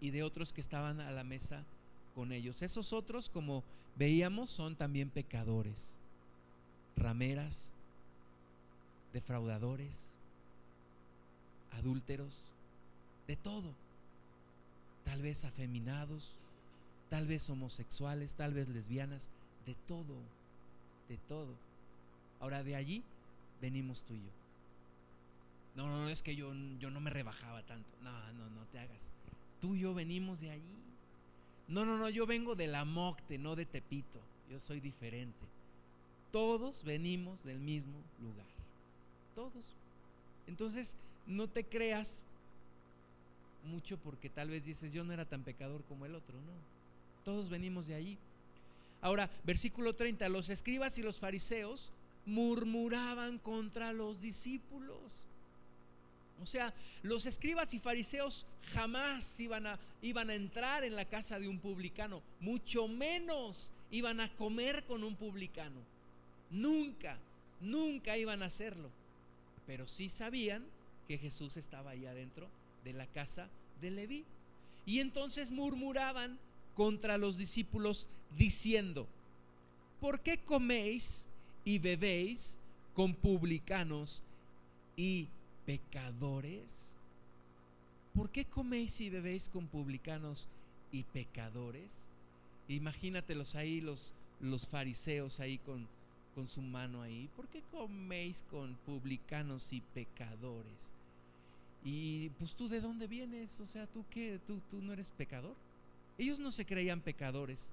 [0.00, 1.64] y de otros que estaban a la mesa
[2.14, 2.62] con ellos.
[2.62, 3.64] Esos otros, como
[3.96, 5.98] veíamos, son también pecadores,
[6.96, 7.72] rameras,
[9.12, 10.14] defraudadores,
[11.72, 12.48] adúlteros,
[13.26, 13.74] de todo.
[15.04, 16.38] Tal vez afeminados,
[17.08, 19.30] tal vez homosexuales, tal vez lesbianas,
[19.66, 20.16] de todo,
[21.08, 21.54] de todo.
[22.40, 23.02] Ahora de allí
[23.60, 24.30] venimos tú y yo.
[25.76, 27.88] No, no, es que yo, yo no me rebajaba tanto.
[28.02, 29.12] No, no, no te hagas.
[29.60, 30.78] Tú y yo venimos de allí.
[31.66, 34.20] No, no, no, yo vengo de la Mocte, no de Tepito.
[34.50, 35.46] Yo soy diferente.
[36.32, 38.46] Todos venimos del mismo lugar.
[39.34, 39.74] Todos.
[40.46, 40.96] Entonces,
[41.26, 42.24] no te creas
[43.64, 46.36] mucho porque tal vez dices, yo no era tan pecador como el otro.
[46.40, 46.52] No.
[47.24, 48.18] Todos venimos de allí.
[49.00, 51.92] Ahora, versículo 30, los escribas y los fariseos
[52.26, 55.26] murmuraban contra los discípulos.
[56.40, 56.72] O sea,
[57.02, 61.58] los escribas y fariseos jamás iban a, iban a entrar en la casa de un
[61.58, 65.80] publicano, mucho menos iban a comer con un publicano.
[66.50, 67.18] Nunca,
[67.60, 68.90] nunca iban a hacerlo.
[69.66, 70.64] Pero sí sabían
[71.06, 72.48] que Jesús estaba ahí adentro
[72.84, 73.48] de la casa
[73.80, 74.24] de Leví.
[74.86, 76.38] Y entonces murmuraban
[76.74, 79.06] contra los discípulos diciendo,
[80.00, 81.26] ¿por qué coméis
[81.64, 82.58] y bebéis
[82.94, 84.22] con publicanos
[84.96, 85.28] y
[85.68, 86.96] pecadores?
[88.14, 90.48] ¿Por qué coméis y bebéis con publicanos
[90.90, 92.08] y pecadores?
[92.68, 95.86] Imagínatelos ahí, los, los fariseos ahí con,
[96.34, 97.28] con su mano ahí.
[97.36, 100.94] ¿Por qué coméis con publicanos y pecadores?
[101.84, 103.60] Y pues tú de dónde vienes?
[103.60, 104.40] O sea, ¿tú qué?
[104.46, 105.54] ¿Tú, tú no eres pecador?
[106.16, 107.72] Ellos no se creían pecadores.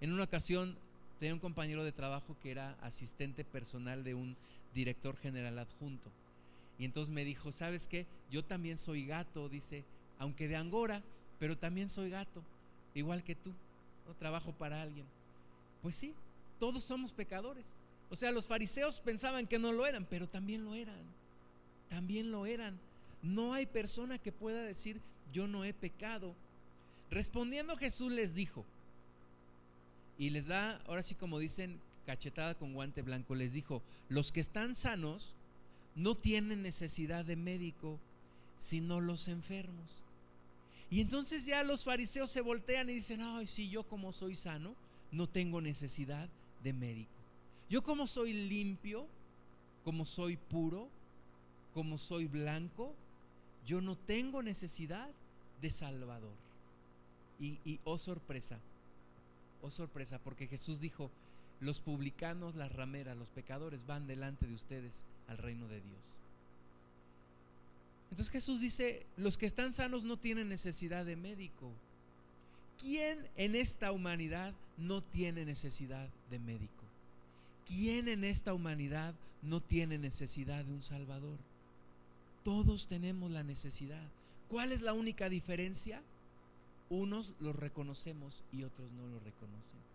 [0.00, 0.76] En una ocasión
[1.20, 4.36] tenía un compañero de trabajo que era asistente personal de un
[4.74, 6.10] director general adjunto.
[6.78, 8.06] Y entonces me dijo, ¿sabes qué?
[8.30, 9.84] Yo también soy gato, dice,
[10.18, 11.02] aunque de Angora,
[11.38, 12.42] pero también soy gato,
[12.94, 13.52] igual que tú.
[14.06, 15.06] No trabajo para alguien.
[15.82, 16.14] Pues sí,
[16.58, 17.74] todos somos pecadores.
[18.10, 20.96] O sea, los fariseos pensaban que no lo eran, pero también lo eran.
[21.90, 22.78] También lo eran.
[23.22, 25.00] No hay persona que pueda decir,
[25.32, 26.34] yo no he pecado.
[27.10, 28.64] Respondiendo Jesús les dijo,
[30.18, 34.40] y les da, ahora sí como dicen, cachetada con guante blanco, les dijo, los que
[34.40, 35.34] están sanos
[35.98, 37.98] no tienen necesidad de médico,
[38.56, 40.04] sino los enfermos.
[40.90, 44.74] Y entonces ya los fariseos se voltean y dicen, ay, si yo como soy sano,
[45.12, 46.28] no tengo necesidad
[46.62, 47.10] de médico.
[47.68, 49.06] Yo como soy limpio,
[49.84, 50.88] como soy puro,
[51.74, 52.94] como soy blanco,
[53.66, 55.10] yo no tengo necesidad
[55.60, 56.36] de Salvador.
[57.38, 58.58] Y, y oh sorpresa,
[59.60, 61.10] Oh sorpresa, porque Jesús dijo,
[61.60, 66.18] los publicanos, las rameras, los pecadores van delante de ustedes al reino de Dios.
[68.10, 71.70] Entonces Jesús dice, los que están sanos no tienen necesidad de médico.
[72.80, 76.84] ¿Quién en esta humanidad no tiene necesidad de médico?
[77.66, 81.38] ¿Quién en esta humanidad no tiene necesidad de un Salvador?
[82.44, 84.06] Todos tenemos la necesidad.
[84.48, 86.00] ¿Cuál es la única diferencia?
[86.88, 89.87] Unos los reconocemos y otros no lo reconocen.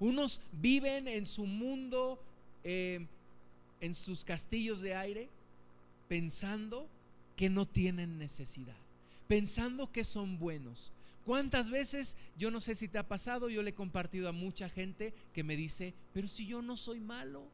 [0.00, 2.18] Unos viven en su mundo,
[2.64, 3.06] eh,
[3.80, 5.28] en sus castillos de aire,
[6.08, 6.88] pensando
[7.36, 8.76] que no tienen necesidad,
[9.28, 10.90] pensando que son buenos.
[11.24, 14.68] ¿Cuántas veces, yo no sé si te ha pasado, yo le he compartido a mucha
[14.68, 17.44] gente que me dice, pero si yo no soy malo,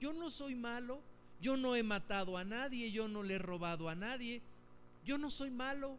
[0.00, 1.00] yo no soy malo,
[1.40, 4.40] yo no he matado a nadie, yo no le he robado a nadie,
[5.04, 5.98] yo no soy malo,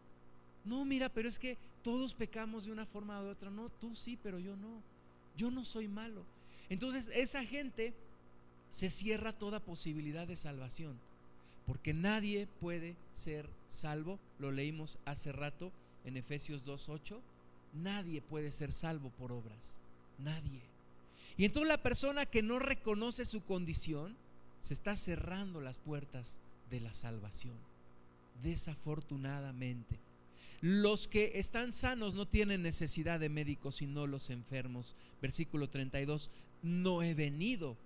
[0.64, 3.50] no, mira, pero es que todos pecamos de una forma u otra.
[3.50, 4.82] No, tú sí, pero yo no.
[5.36, 6.24] Yo no soy malo.
[6.68, 7.94] Entonces esa gente
[8.70, 10.98] se cierra toda posibilidad de salvación.
[11.66, 14.18] Porque nadie puede ser salvo.
[14.38, 15.72] Lo leímos hace rato
[16.04, 17.20] en Efesios 2.8.
[17.74, 19.78] nadie puede ser salvo por obras.
[20.18, 20.62] Nadie.
[21.36, 24.16] Y entonces la persona que no reconoce su condición
[24.60, 26.38] se está cerrando las puertas
[26.70, 27.56] de la salvación.
[28.42, 30.05] Desafortunadamente.
[30.60, 34.96] Los que están sanos no tienen necesidad de médicos, sino los enfermos.
[35.20, 36.30] Versículo 32.
[36.62, 37.76] No he venido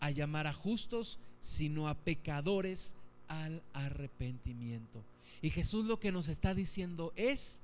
[0.00, 2.94] a llamar a justos, sino a pecadores
[3.28, 5.02] al arrepentimiento.
[5.42, 7.62] Y Jesús lo que nos está diciendo es,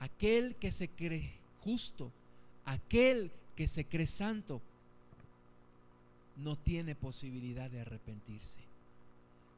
[0.00, 2.10] aquel que se cree justo,
[2.64, 4.60] aquel que se cree santo,
[6.36, 8.60] no tiene posibilidad de arrepentirse.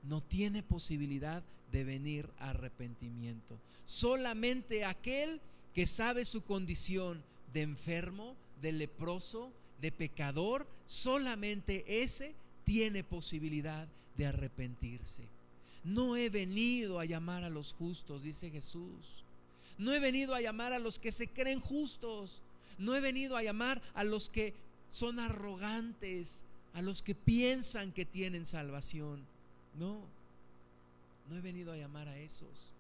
[0.03, 3.59] No tiene posibilidad de venir a arrepentimiento.
[3.85, 5.41] Solamente aquel
[5.75, 14.27] que sabe su condición de enfermo, de leproso, de pecador, solamente ese tiene posibilidad de
[14.27, 15.23] arrepentirse.
[15.83, 19.25] No he venido a llamar a los justos, dice Jesús.
[19.79, 22.43] No he venido a llamar a los que se creen justos.
[22.79, 24.53] No he venido a llamar a los que
[24.91, 26.45] son arrogantes,
[26.75, 29.25] a los que piensan que tienen salvación.
[29.79, 30.03] No,
[31.31, 32.73] no he venido a llamar a esos.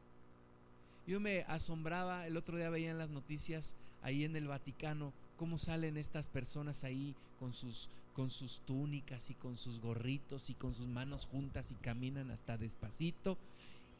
[1.06, 5.56] Yo me asombraba, el otro día veía en las noticias ahí en el Vaticano cómo
[5.56, 10.74] salen estas personas ahí con sus, con sus túnicas y con sus gorritos y con
[10.74, 13.38] sus manos juntas y caminan hasta despacito.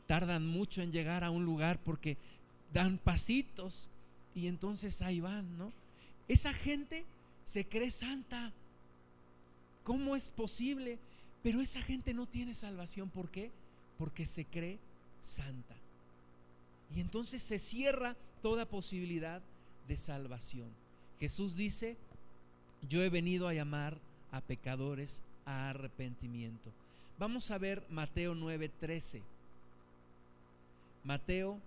[0.07, 2.18] Tardan mucho en llegar a un lugar porque
[2.72, 3.88] dan pasitos
[4.34, 5.72] y entonces ahí van, ¿no?
[6.28, 7.05] Esa gente
[7.44, 8.53] se cree santa.
[9.84, 10.98] ¿Cómo es posible?
[11.42, 13.09] Pero esa gente no tiene salvación.
[13.09, 13.51] ¿Por qué?
[14.01, 14.78] Porque se cree
[15.20, 15.76] santa.
[16.96, 19.42] Y entonces se cierra toda posibilidad
[19.86, 20.70] de salvación.
[21.20, 21.98] Jesús dice,
[22.88, 23.98] yo he venido a llamar
[24.32, 26.70] a pecadores a arrepentimiento.
[27.18, 29.20] Vamos a ver Mateo 9:13.
[31.05, 31.61] Mateo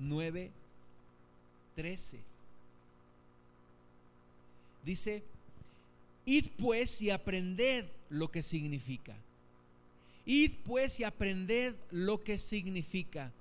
[0.00, 2.20] 9:13.
[4.82, 5.22] Dice,
[6.24, 9.14] id pues y aprended lo que significa.
[10.26, 13.32] Id pues y aprended lo que significa.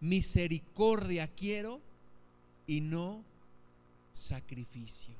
[0.00, 1.80] Misericordia quiero
[2.66, 3.24] y no
[4.12, 5.14] sacrificio.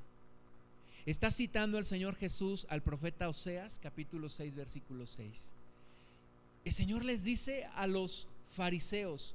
[1.07, 5.55] Está citando el Señor Jesús al profeta Oseas, capítulo 6, versículo 6.
[6.65, 9.35] El Señor les dice a los fariseos,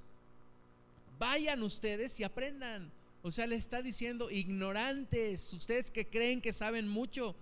[1.19, 2.91] vayan ustedes y aprendan.
[3.21, 7.35] O sea, le está diciendo, ignorantes, ustedes que creen que saben mucho,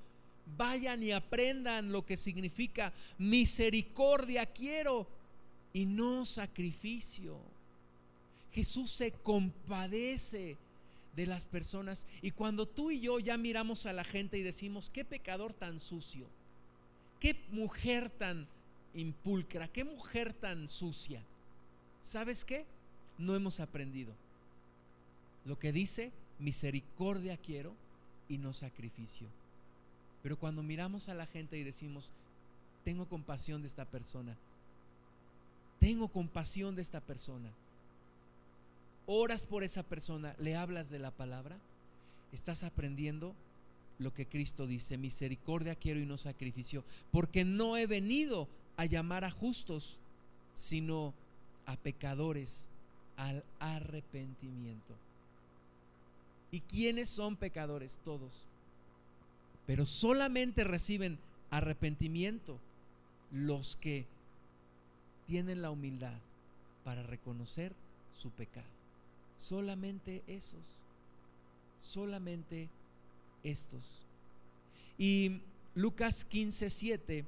[0.55, 5.07] vayan y aprendan lo que significa misericordia quiero
[5.73, 7.37] y no sacrificio.
[8.53, 10.57] Jesús se compadece
[11.17, 12.07] de las personas.
[12.21, 15.79] Y cuando tú y yo ya miramos a la gente y decimos, qué pecador tan
[15.79, 16.27] sucio,
[17.19, 18.47] qué mujer tan
[18.93, 21.21] impulcra, qué mujer tan sucia,
[22.01, 22.65] ¿sabes qué?
[23.17, 24.13] No hemos aprendido.
[25.43, 27.73] Lo que dice, misericordia quiero
[28.29, 29.27] y no sacrificio.
[30.23, 32.11] Pero cuando miramos a la gente y decimos,
[32.83, 34.35] tengo compasión de esta persona,
[35.79, 37.49] tengo compasión de esta persona,
[39.05, 41.57] oras por esa persona, le hablas de la palabra,
[42.31, 43.33] estás aprendiendo
[43.99, 49.23] lo que Cristo dice, misericordia quiero y no sacrificio, porque no he venido a llamar
[49.23, 49.99] a justos,
[50.53, 51.13] sino
[51.65, 52.69] a pecadores
[53.17, 54.93] al arrepentimiento.
[56.51, 57.99] ¿Y quiénes son pecadores?
[58.05, 58.45] Todos.
[59.67, 61.19] Pero solamente reciben
[61.51, 62.57] arrepentimiento
[63.31, 64.07] los que
[65.27, 66.17] tienen la humildad
[66.83, 67.73] para reconocer
[68.13, 68.65] su pecado.
[69.37, 70.65] Solamente esos.
[71.81, 72.69] Solamente
[73.43, 74.03] estos.
[74.97, 75.41] Y
[75.75, 77.25] Lucas 15, 7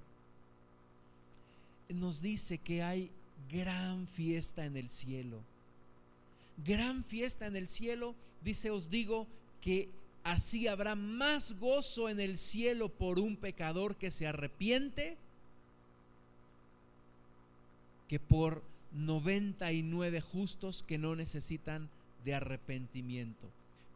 [1.90, 3.12] nos dice que hay
[3.52, 5.42] gran fiesta en el cielo.
[6.66, 8.16] Gran fiesta en el cielo.
[8.44, 9.28] Dice, os digo
[9.62, 9.90] que
[10.32, 15.18] así habrá más gozo en el cielo por un pecador que se arrepiente
[18.08, 18.64] que por
[18.94, 21.90] 99 justos que no necesitan
[22.26, 23.48] de arrepentimiento.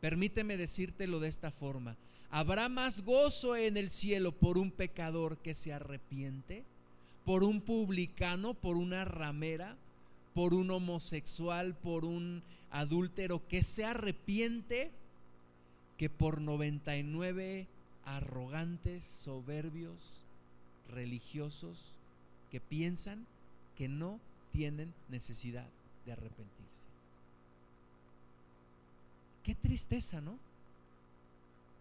[0.01, 1.95] Permíteme decírtelo de esta forma.
[2.29, 6.63] ¿Habrá más gozo en el cielo por un pecador que se arrepiente?
[7.25, 9.77] ¿Por un publicano, por una ramera,
[10.33, 14.91] por un homosexual, por un adúltero que se arrepiente?
[15.97, 17.67] Que por 99
[18.05, 20.23] arrogantes, soberbios,
[20.89, 21.93] religiosos
[22.51, 23.25] que piensan
[23.75, 24.19] que no
[24.51, 25.67] tienen necesidad
[26.05, 26.63] de arrepentir.
[29.43, 30.39] Qué tristeza, ¿no?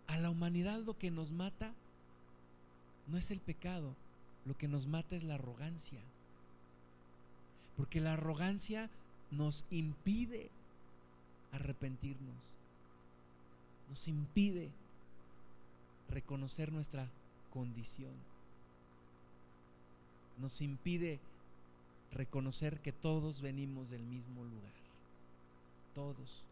[0.08, 1.72] A la humanidad lo que nos mata
[3.06, 3.94] no es el pecado,
[4.44, 6.00] lo que nos mata es la arrogancia.
[7.76, 8.90] Porque la arrogancia
[9.30, 10.50] nos impide
[11.52, 12.52] arrepentirnos.
[13.92, 14.70] Nos impide
[16.08, 17.10] reconocer nuestra
[17.52, 18.14] condición.
[20.38, 21.20] Nos impide
[22.10, 24.72] reconocer que todos venimos del mismo lugar.
[25.94, 26.42] Todos.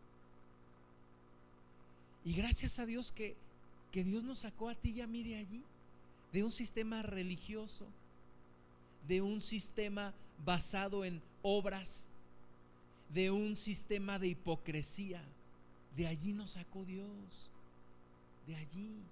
[2.26, 3.34] Y gracias a Dios que,
[3.90, 5.62] que Dios nos sacó a ti y a mí de allí,
[6.34, 7.86] de un sistema religioso,
[9.08, 10.12] de un sistema
[10.44, 12.10] basado en obras,
[13.14, 15.24] de un sistema de hipocresía.
[15.96, 17.50] De allí nos sacó Dios,
[18.46, 19.02] de allí.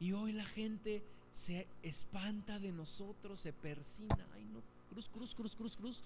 [0.00, 4.26] Y hoy la gente se espanta de nosotros, se persina.
[4.34, 6.02] Ay, no, cruz, cruz, cruz, cruz, cruz.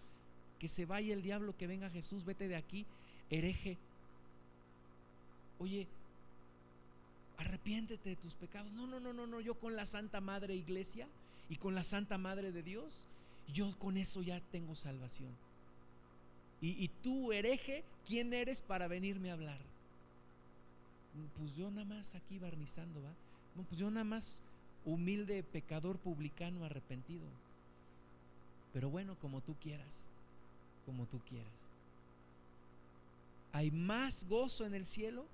[0.58, 2.84] Que se vaya el diablo, que venga Jesús, vete de aquí,
[3.30, 3.78] hereje.
[5.58, 5.86] Oye,
[7.38, 8.72] arrepiéntete de tus pecados.
[8.72, 9.40] No, no, no, no, no.
[9.40, 11.06] Yo con la Santa Madre Iglesia
[11.48, 13.04] y con la Santa Madre de Dios,
[13.52, 15.30] yo con eso ya tengo salvación.
[16.60, 19.58] Y, tú, hereje, ¿quién eres para venirme a hablar?
[21.36, 23.12] Pues yo nada más aquí barnizando, ¿va?
[23.68, 24.42] pues yo nada más
[24.84, 27.24] humilde pecador publicano arrepentido.
[28.72, 30.08] Pero bueno, como tú quieras,
[30.86, 31.68] como tú quieras.
[33.52, 35.24] Hay más gozo en el cielo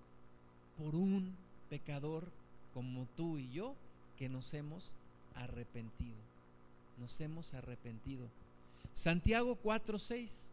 [0.78, 1.34] por un
[1.68, 2.28] pecador
[2.72, 3.74] como tú y yo
[4.18, 4.94] que nos hemos
[5.34, 6.16] arrepentido.
[6.98, 8.26] Nos hemos arrepentido.
[8.92, 10.50] Santiago 4:6.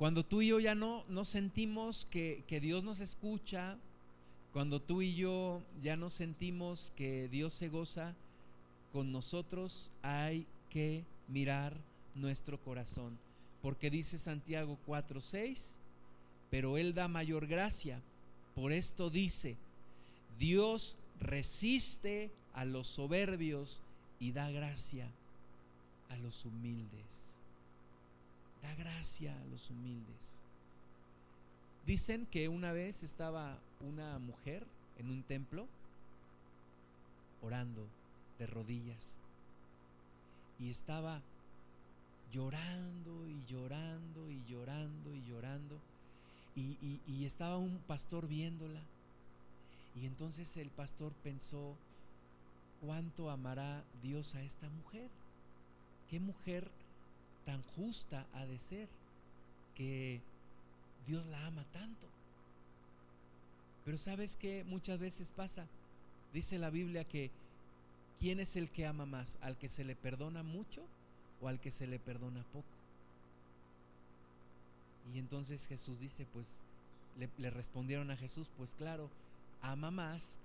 [0.00, 3.76] Cuando tú y yo ya no, no sentimos que, que Dios nos escucha,
[4.50, 8.14] cuando tú y yo ya no sentimos que Dios se goza
[8.94, 11.76] con nosotros, hay que mirar
[12.14, 13.18] nuestro corazón.
[13.60, 15.76] Porque dice Santiago 4:6,
[16.48, 18.00] pero Él da mayor gracia.
[18.54, 19.58] Por esto dice,
[20.38, 23.82] Dios resiste a los soberbios
[24.18, 25.10] y da gracia
[26.08, 27.39] a los humildes.
[28.62, 30.40] Da gracia a los humildes.
[31.86, 34.66] Dicen que una vez estaba una mujer
[34.98, 35.66] en un templo
[37.42, 37.86] orando
[38.38, 39.16] de rodillas
[40.58, 41.22] y estaba
[42.32, 45.78] llorando y llorando y llorando y llorando
[46.54, 48.80] y, y estaba un pastor viéndola
[49.96, 51.74] y entonces el pastor pensó,
[52.80, 55.08] ¿cuánto amará Dios a esta mujer?
[56.08, 56.70] ¿Qué mujer
[57.44, 58.88] tan justa ha de ser
[59.74, 60.20] que
[61.06, 62.06] Dios la ama tanto?
[63.84, 65.66] Pero sabes que muchas veces pasa,
[66.32, 67.30] dice la Biblia que
[68.20, 69.38] ¿quién es el que ama más?
[69.40, 70.82] ¿Al que se le perdona mucho
[71.40, 72.68] o al que se le perdona poco?
[75.12, 76.62] Y entonces Jesús dice, pues
[77.18, 79.10] le, le respondieron a Jesús, pues claro,
[79.62, 80.38] ama más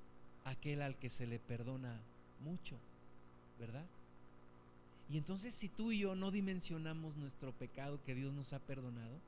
[0.45, 1.99] aquel al que se le perdona
[2.43, 2.75] mucho,
[3.59, 3.85] ¿verdad?
[5.09, 9.19] Y entonces si tú y yo no dimensionamos nuestro pecado que Dios nos ha perdonado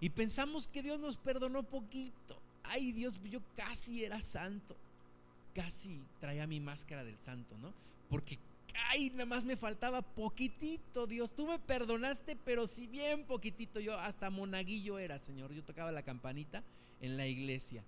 [0.00, 4.76] y pensamos que Dios nos perdonó poquito, ay Dios, yo casi era santo,
[5.54, 7.72] casi traía mi máscara del santo, ¿no?
[8.08, 8.38] Porque,
[8.90, 13.98] ay, nada más me faltaba poquitito, Dios, tú me perdonaste, pero si bien poquitito, yo
[13.98, 16.64] hasta monaguillo era, Señor, yo tocaba la campanita
[17.00, 17.84] en la iglesia.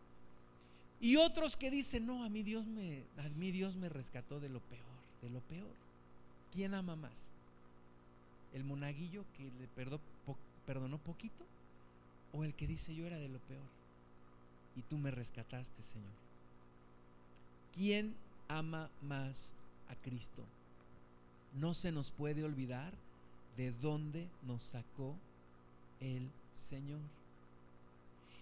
[1.01, 4.49] Y otros que dicen, no, a mí Dios me, a mí Dios me rescató de
[4.49, 4.85] lo peor,
[5.21, 5.84] de lo peor.
[6.55, 7.33] ¿Quién ama más?
[8.53, 9.69] ¿El monaguillo que le
[10.67, 11.45] perdonó poquito?
[12.33, 13.65] ¿O el que dice yo era de lo peor?
[14.77, 16.13] Y tú me rescataste, Señor.
[17.75, 18.15] ¿Quién
[18.49, 19.55] ama más
[19.89, 20.45] a Cristo?
[21.55, 22.93] No se nos puede olvidar
[23.57, 25.17] de dónde nos sacó
[26.01, 27.01] el Señor.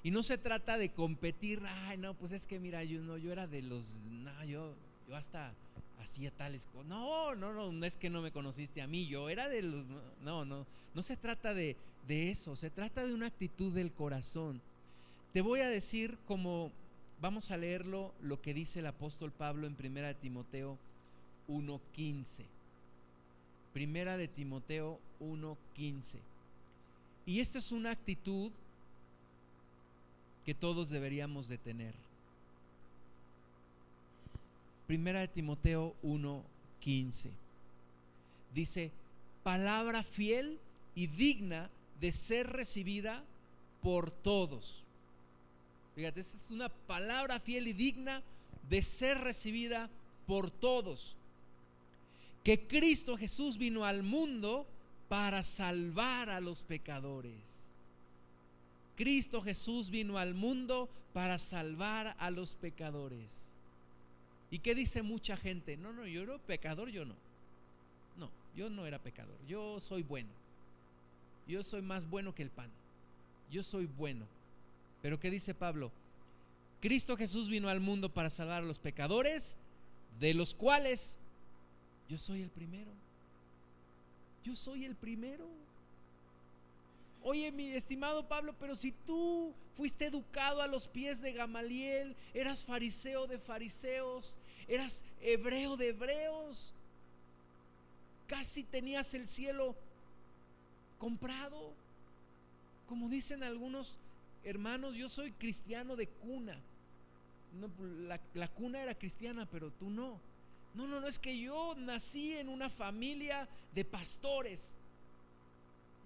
[0.02, 3.32] Y no se trata de competir, ay, no, pues es que mira, yo no, yo
[3.32, 4.74] era de los, no, yo,
[5.08, 5.54] yo hasta
[6.02, 6.86] hacía tales cosas.
[6.86, 9.86] No, no, no, no es que no me conociste a mí, yo era de los,
[10.22, 11.76] no, no, no se trata de,
[12.06, 14.60] de eso, se trata de una actitud del corazón.
[15.32, 16.70] Te voy a decir como,
[17.20, 20.78] vamos a leerlo, lo que dice el apóstol Pablo en Primera de Timoteo
[21.48, 22.44] 1.15.
[23.72, 26.18] Primera de Timoteo 1.15.
[27.24, 28.50] Y esta es una actitud
[30.44, 31.94] que todos deberíamos de tener.
[34.92, 37.30] Primera de Timoteo 1:15.
[38.52, 38.90] Dice,
[39.42, 40.58] palabra fiel
[40.94, 43.24] y digna de ser recibida
[43.80, 44.84] por todos.
[45.94, 48.22] Fíjate, esta es una palabra fiel y digna
[48.68, 49.88] de ser recibida
[50.26, 51.16] por todos.
[52.44, 54.66] Que Cristo Jesús vino al mundo
[55.08, 57.68] para salvar a los pecadores.
[58.96, 63.51] Cristo Jesús vino al mundo para salvar a los pecadores.
[64.52, 65.78] ¿Y qué dice mucha gente?
[65.78, 67.14] No, no, yo era pecador, yo no.
[68.18, 70.28] No, yo no era pecador, yo soy bueno.
[71.48, 72.70] yo soy más bueno que el pan.
[73.50, 74.26] Yo soy bueno.
[75.00, 75.90] Pero ¿qué dice Pablo?
[76.82, 79.56] Cristo Jesús vino al mundo para salvar a los pecadores,
[80.20, 81.18] de los cuales
[82.10, 82.90] yo soy el primero.
[84.44, 85.46] Yo soy el primero.
[87.22, 92.64] Oye, mi estimado Pablo, pero si tú fuiste educado a los pies de Gamaliel, eras
[92.64, 94.38] fariseo de fariseos,
[94.68, 96.72] eras hebreo de hebreos,
[98.26, 99.74] casi tenías el cielo
[100.98, 101.72] comprado.
[102.88, 103.98] Como dicen algunos
[104.44, 106.58] hermanos, yo soy cristiano de cuna.
[108.08, 110.20] la, la cuna era cristiana, pero tú no.
[110.74, 114.76] No, no, no, es que yo nací en una familia de pastores.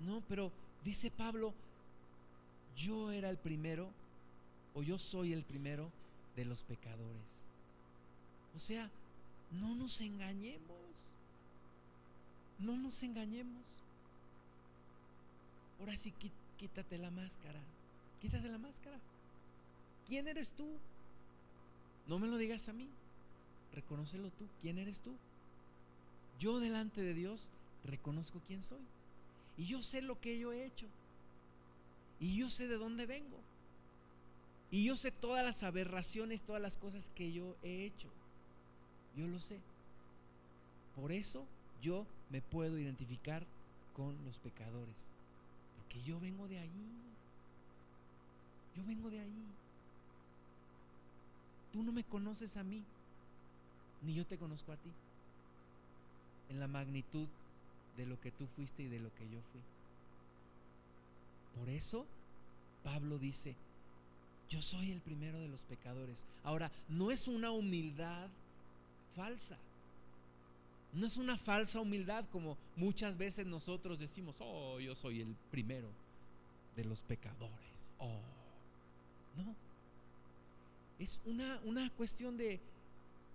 [0.01, 0.51] No, pero
[0.85, 1.55] dice Pablo,
[2.77, 3.89] yo era el primero,
[4.75, 5.91] o yo soy el primero
[6.35, 7.49] de los pecadores.
[8.57, 8.91] O sea,
[9.53, 10.77] no nos engañemos.
[12.59, 13.63] No nos engañemos.
[15.79, 16.13] Ahora sí,
[16.59, 17.61] quítate la máscara.
[18.21, 18.99] Quítate la máscara.
[20.09, 20.67] ¿Quién eres tú?
[22.07, 22.89] No me lo digas a mí.
[23.75, 24.47] Reconócelo tú.
[24.63, 25.13] ¿Quién eres tú?
[26.41, 27.51] Yo delante de Dios
[27.85, 28.81] reconozco quién soy.
[29.59, 30.87] Y yo sé lo que yo he hecho.
[32.21, 33.39] Y yo sé de dónde vengo.
[34.71, 38.09] Y yo sé todas las aberraciones, todas las cosas que yo he hecho.
[39.17, 39.59] Yo lo sé.
[40.95, 41.45] Por eso
[41.83, 43.45] yo me puedo identificar
[43.95, 45.09] con los pecadores.
[45.77, 46.89] Porque yo vengo de allí.
[48.77, 49.45] Yo vengo de allí.
[51.73, 52.83] Tú no me conoces a mí
[54.03, 54.91] ni yo te conozco a ti,
[56.49, 57.27] en la magnitud
[57.97, 59.61] de lo que tú fuiste y de lo que yo fui.
[61.59, 62.07] Por eso
[62.85, 63.55] Pablo dice,
[64.49, 66.27] yo soy el primero de los pecadores.
[66.45, 68.29] Ahora, no es una humildad
[69.17, 69.57] falsa.
[70.93, 75.89] No es una falsa humildad como muchas veces nosotros decimos, oh, yo soy el primero
[76.77, 77.91] de los pecadores.
[77.99, 78.21] Oh,
[79.37, 79.55] no.
[80.99, 82.61] Es una, una cuestión de,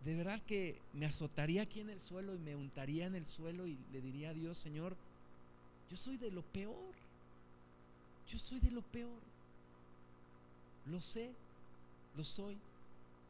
[0.05, 3.67] de verdad que me azotaría aquí en el suelo y me untaría en el suelo
[3.67, 4.95] y le diría a Dios, Señor,
[5.89, 6.93] yo soy de lo peor.
[8.27, 9.19] Yo soy de lo peor.
[10.86, 11.32] Lo sé,
[12.15, 12.57] lo soy.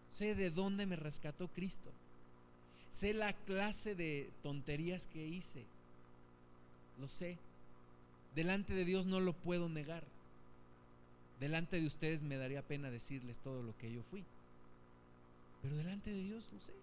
[0.10, 1.92] Sé de dónde me rescató Cristo.
[2.92, 5.64] Sé la clase de tonterías que hice.
[7.00, 7.38] Lo sé.
[8.36, 10.04] Delante de Dios no lo puedo negar.
[11.40, 14.24] Delante de ustedes me daría pena decirles todo lo que yo fui.
[15.62, 16.74] Pero delante de Dios lo sé.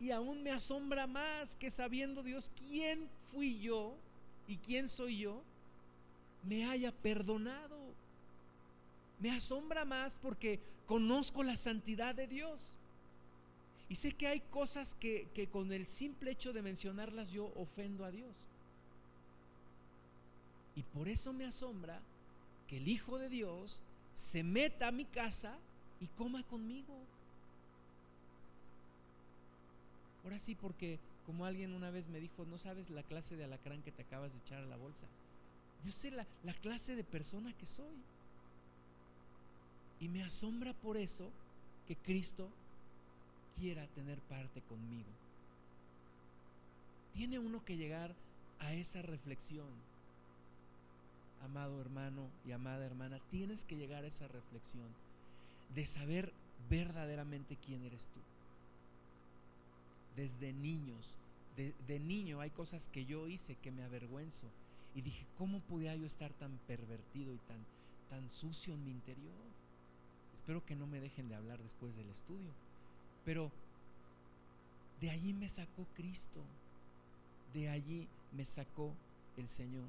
[0.00, 3.94] Y aún me asombra más que sabiendo Dios quién fui yo
[4.46, 5.42] y quién soy yo,
[6.42, 7.78] me haya perdonado.
[9.20, 12.76] Me asombra más porque conozco la santidad de Dios.
[13.88, 18.04] Y sé que hay cosas que, que, con el simple hecho de mencionarlas yo ofendo
[18.04, 18.34] a Dios.
[20.74, 22.00] Y por eso me asombra
[22.66, 23.80] que el Hijo de Dios
[24.12, 25.56] se meta a mi casa
[26.00, 26.94] y coma conmigo.
[30.24, 33.82] Ahora sí, porque como alguien una vez me dijo, no sabes la clase de alacrán
[33.82, 35.06] que te acabas de echar a la bolsa.
[35.84, 37.94] Yo sé la, la clase de persona que soy.
[40.00, 41.30] Y me asombra por eso
[41.86, 42.48] que Cristo
[43.58, 45.08] quiera tener parte conmigo.
[47.14, 48.14] Tiene uno que llegar
[48.60, 49.68] a esa reflexión.
[51.44, 54.88] Amado hermano y amada hermana, tienes que llegar a esa reflexión
[55.74, 56.32] de saber
[56.68, 58.20] verdaderamente quién eres tú
[60.16, 61.16] desde niños.
[61.56, 64.46] De, niño hay cosas que yo hice que me avergüenzo.
[64.94, 67.58] Y dije, ¿cómo podía yo estar tan pervertido y tan,
[68.10, 69.34] tan sucio en mi interior?
[70.34, 72.50] Espero que no me dejen de hablar después del estudio.
[73.26, 73.50] Pero
[75.02, 76.40] de allí me sacó Cristo.
[77.52, 78.94] De allí me sacó
[79.36, 79.84] el Señor.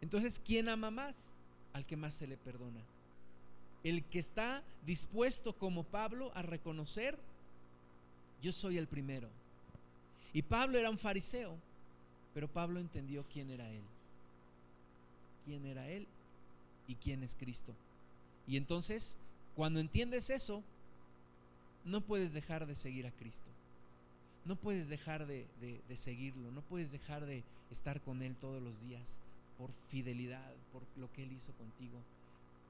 [0.00, 1.32] Entonces, ¿quién ama más?
[1.74, 2.80] Al que más se le perdona.
[3.84, 7.18] El que está dispuesto como Pablo a reconocer
[8.42, 9.28] yo soy el primero.
[10.32, 11.56] Y Pablo era un fariseo,
[12.34, 13.82] pero Pablo entendió quién era él.
[15.44, 16.06] Quién era él
[16.88, 17.72] y quién es Cristo.
[18.46, 19.16] Y entonces,
[19.54, 20.62] cuando entiendes eso,
[21.84, 23.48] no puedes dejar de seguir a Cristo.
[24.44, 25.46] No puedes dejar de,
[25.94, 29.20] seguirlo, no puedes dejar de estar con Él todos los días
[29.56, 31.98] por fidelidad, por lo que Él hizo contigo.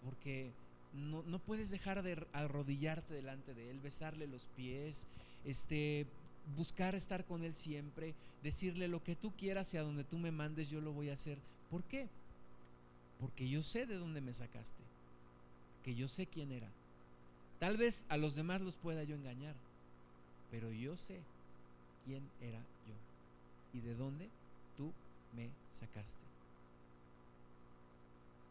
[0.04, 0.50] Porque
[0.92, 5.06] no, no puedes dejar de arrodillarte delante de Él, besarle los pies,
[5.46, 6.06] este,
[6.56, 10.30] buscar estar con Él siempre, decirle lo que tú quieras y a donde tú me
[10.30, 11.38] mandes yo lo voy a hacer.
[11.70, 12.08] ¿Por qué?
[13.18, 14.82] Porque yo sé de dónde me sacaste,
[15.84, 16.68] que yo sé quién era.
[17.62, 19.54] Tal vez a los demás los pueda yo engañar,
[20.50, 21.20] pero yo sé
[22.04, 22.94] quién era yo
[23.72, 24.28] y de dónde
[24.76, 24.90] tú
[25.36, 26.18] me sacaste.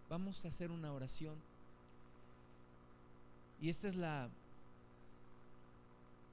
[0.10, 1.36] Vamos a hacer una oración.
[3.62, 4.30] Y esta es la,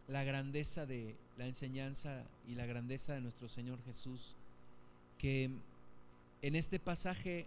[0.07, 4.37] la grandeza de la enseñanza y la grandeza de nuestro Señor Jesús,
[5.18, 5.51] que
[6.43, 7.45] en este pasaje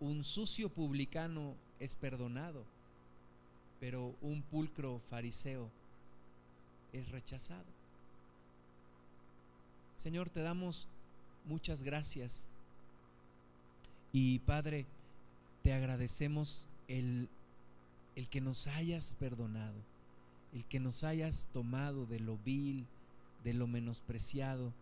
[0.00, 2.64] un sucio publicano es perdonado,
[3.80, 5.70] pero un pulcro fariseo
[6.92, 7.64] es rechazado.
[9.96, 10.88] Señor, te damos
[11.46, 12.48] muchas gracias
[14.12, 14.86] y Padre,
[15.62, 17.28] te agradecemos el,
[18.14, 19.76] el que nos hayas perdonado,
[20.54, 22.86] el que nos hayas tomado de lo vil,
[23.44, 24.72] de lo menospreciado,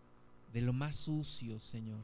[0.52, 2.02] de lo más sucio, Señor.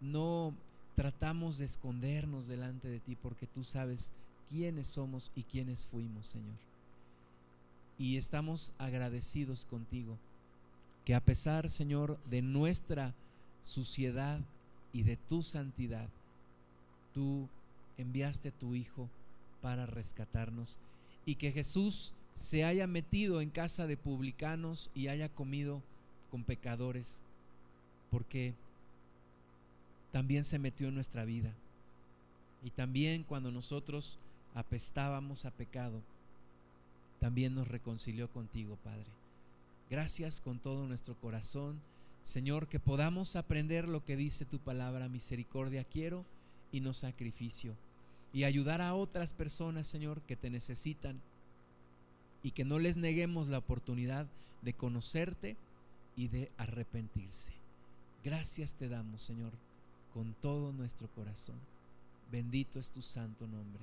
[0.00, 0.54] No
[0.96, 4.12] tratamos de escondernos delante de ti porque tú sabes
[4.50, 6.56] quiénes somos y quiénes fuimos, Señor.
[7.98, 10.18] Y estamos agradecidos contigo,
[11.04, 13.14] que a pesar, Señor, de nuestra
[13.62, 14.40] suciedad
[14.92, 16.08] y de tu santidad,
[17.14, 17.48] tú
[17.98, 19.08] enviaste a tu Hijo
[19.62, 20.78] para rescatarnos
[21.26, 25.82] y que Jesús se haya metido en casa de publicanos y haya comido
[26.30, 27.22] con pecadores,
[28.10, 28.54] porque
[30.12, 31.52] también se metió en nuestra vida.
[32.64, 34.18] Y también cuando nosotros
[34.54, 36.00] apestábamos a pecado,
[37.18, 39.06] también nos reconcilió contigo, Padre.
[39.90, 41.80] Gracias con todo nuestro corazón,
[42.22, 46.24] Señor, que podamos aprender lo que dice tu palabra, misericordia quiero
[46.72, 47.74] y no sacrificio.
[48.32, 51.20] Y ayudar a otras personas, Señor, que te necesitan
[52.42, 54.26] y que no les neguemos la oportunidad
[54.62, 55.56] de conocerte
[56.16, 57.52] y de arrepentirse.
[58.22, 59.52] Gracias te damos, Señor
[60.12, 61.58] con todo nuestro corazón.
[62.30, 63.82] Bendito es tu santo nombre,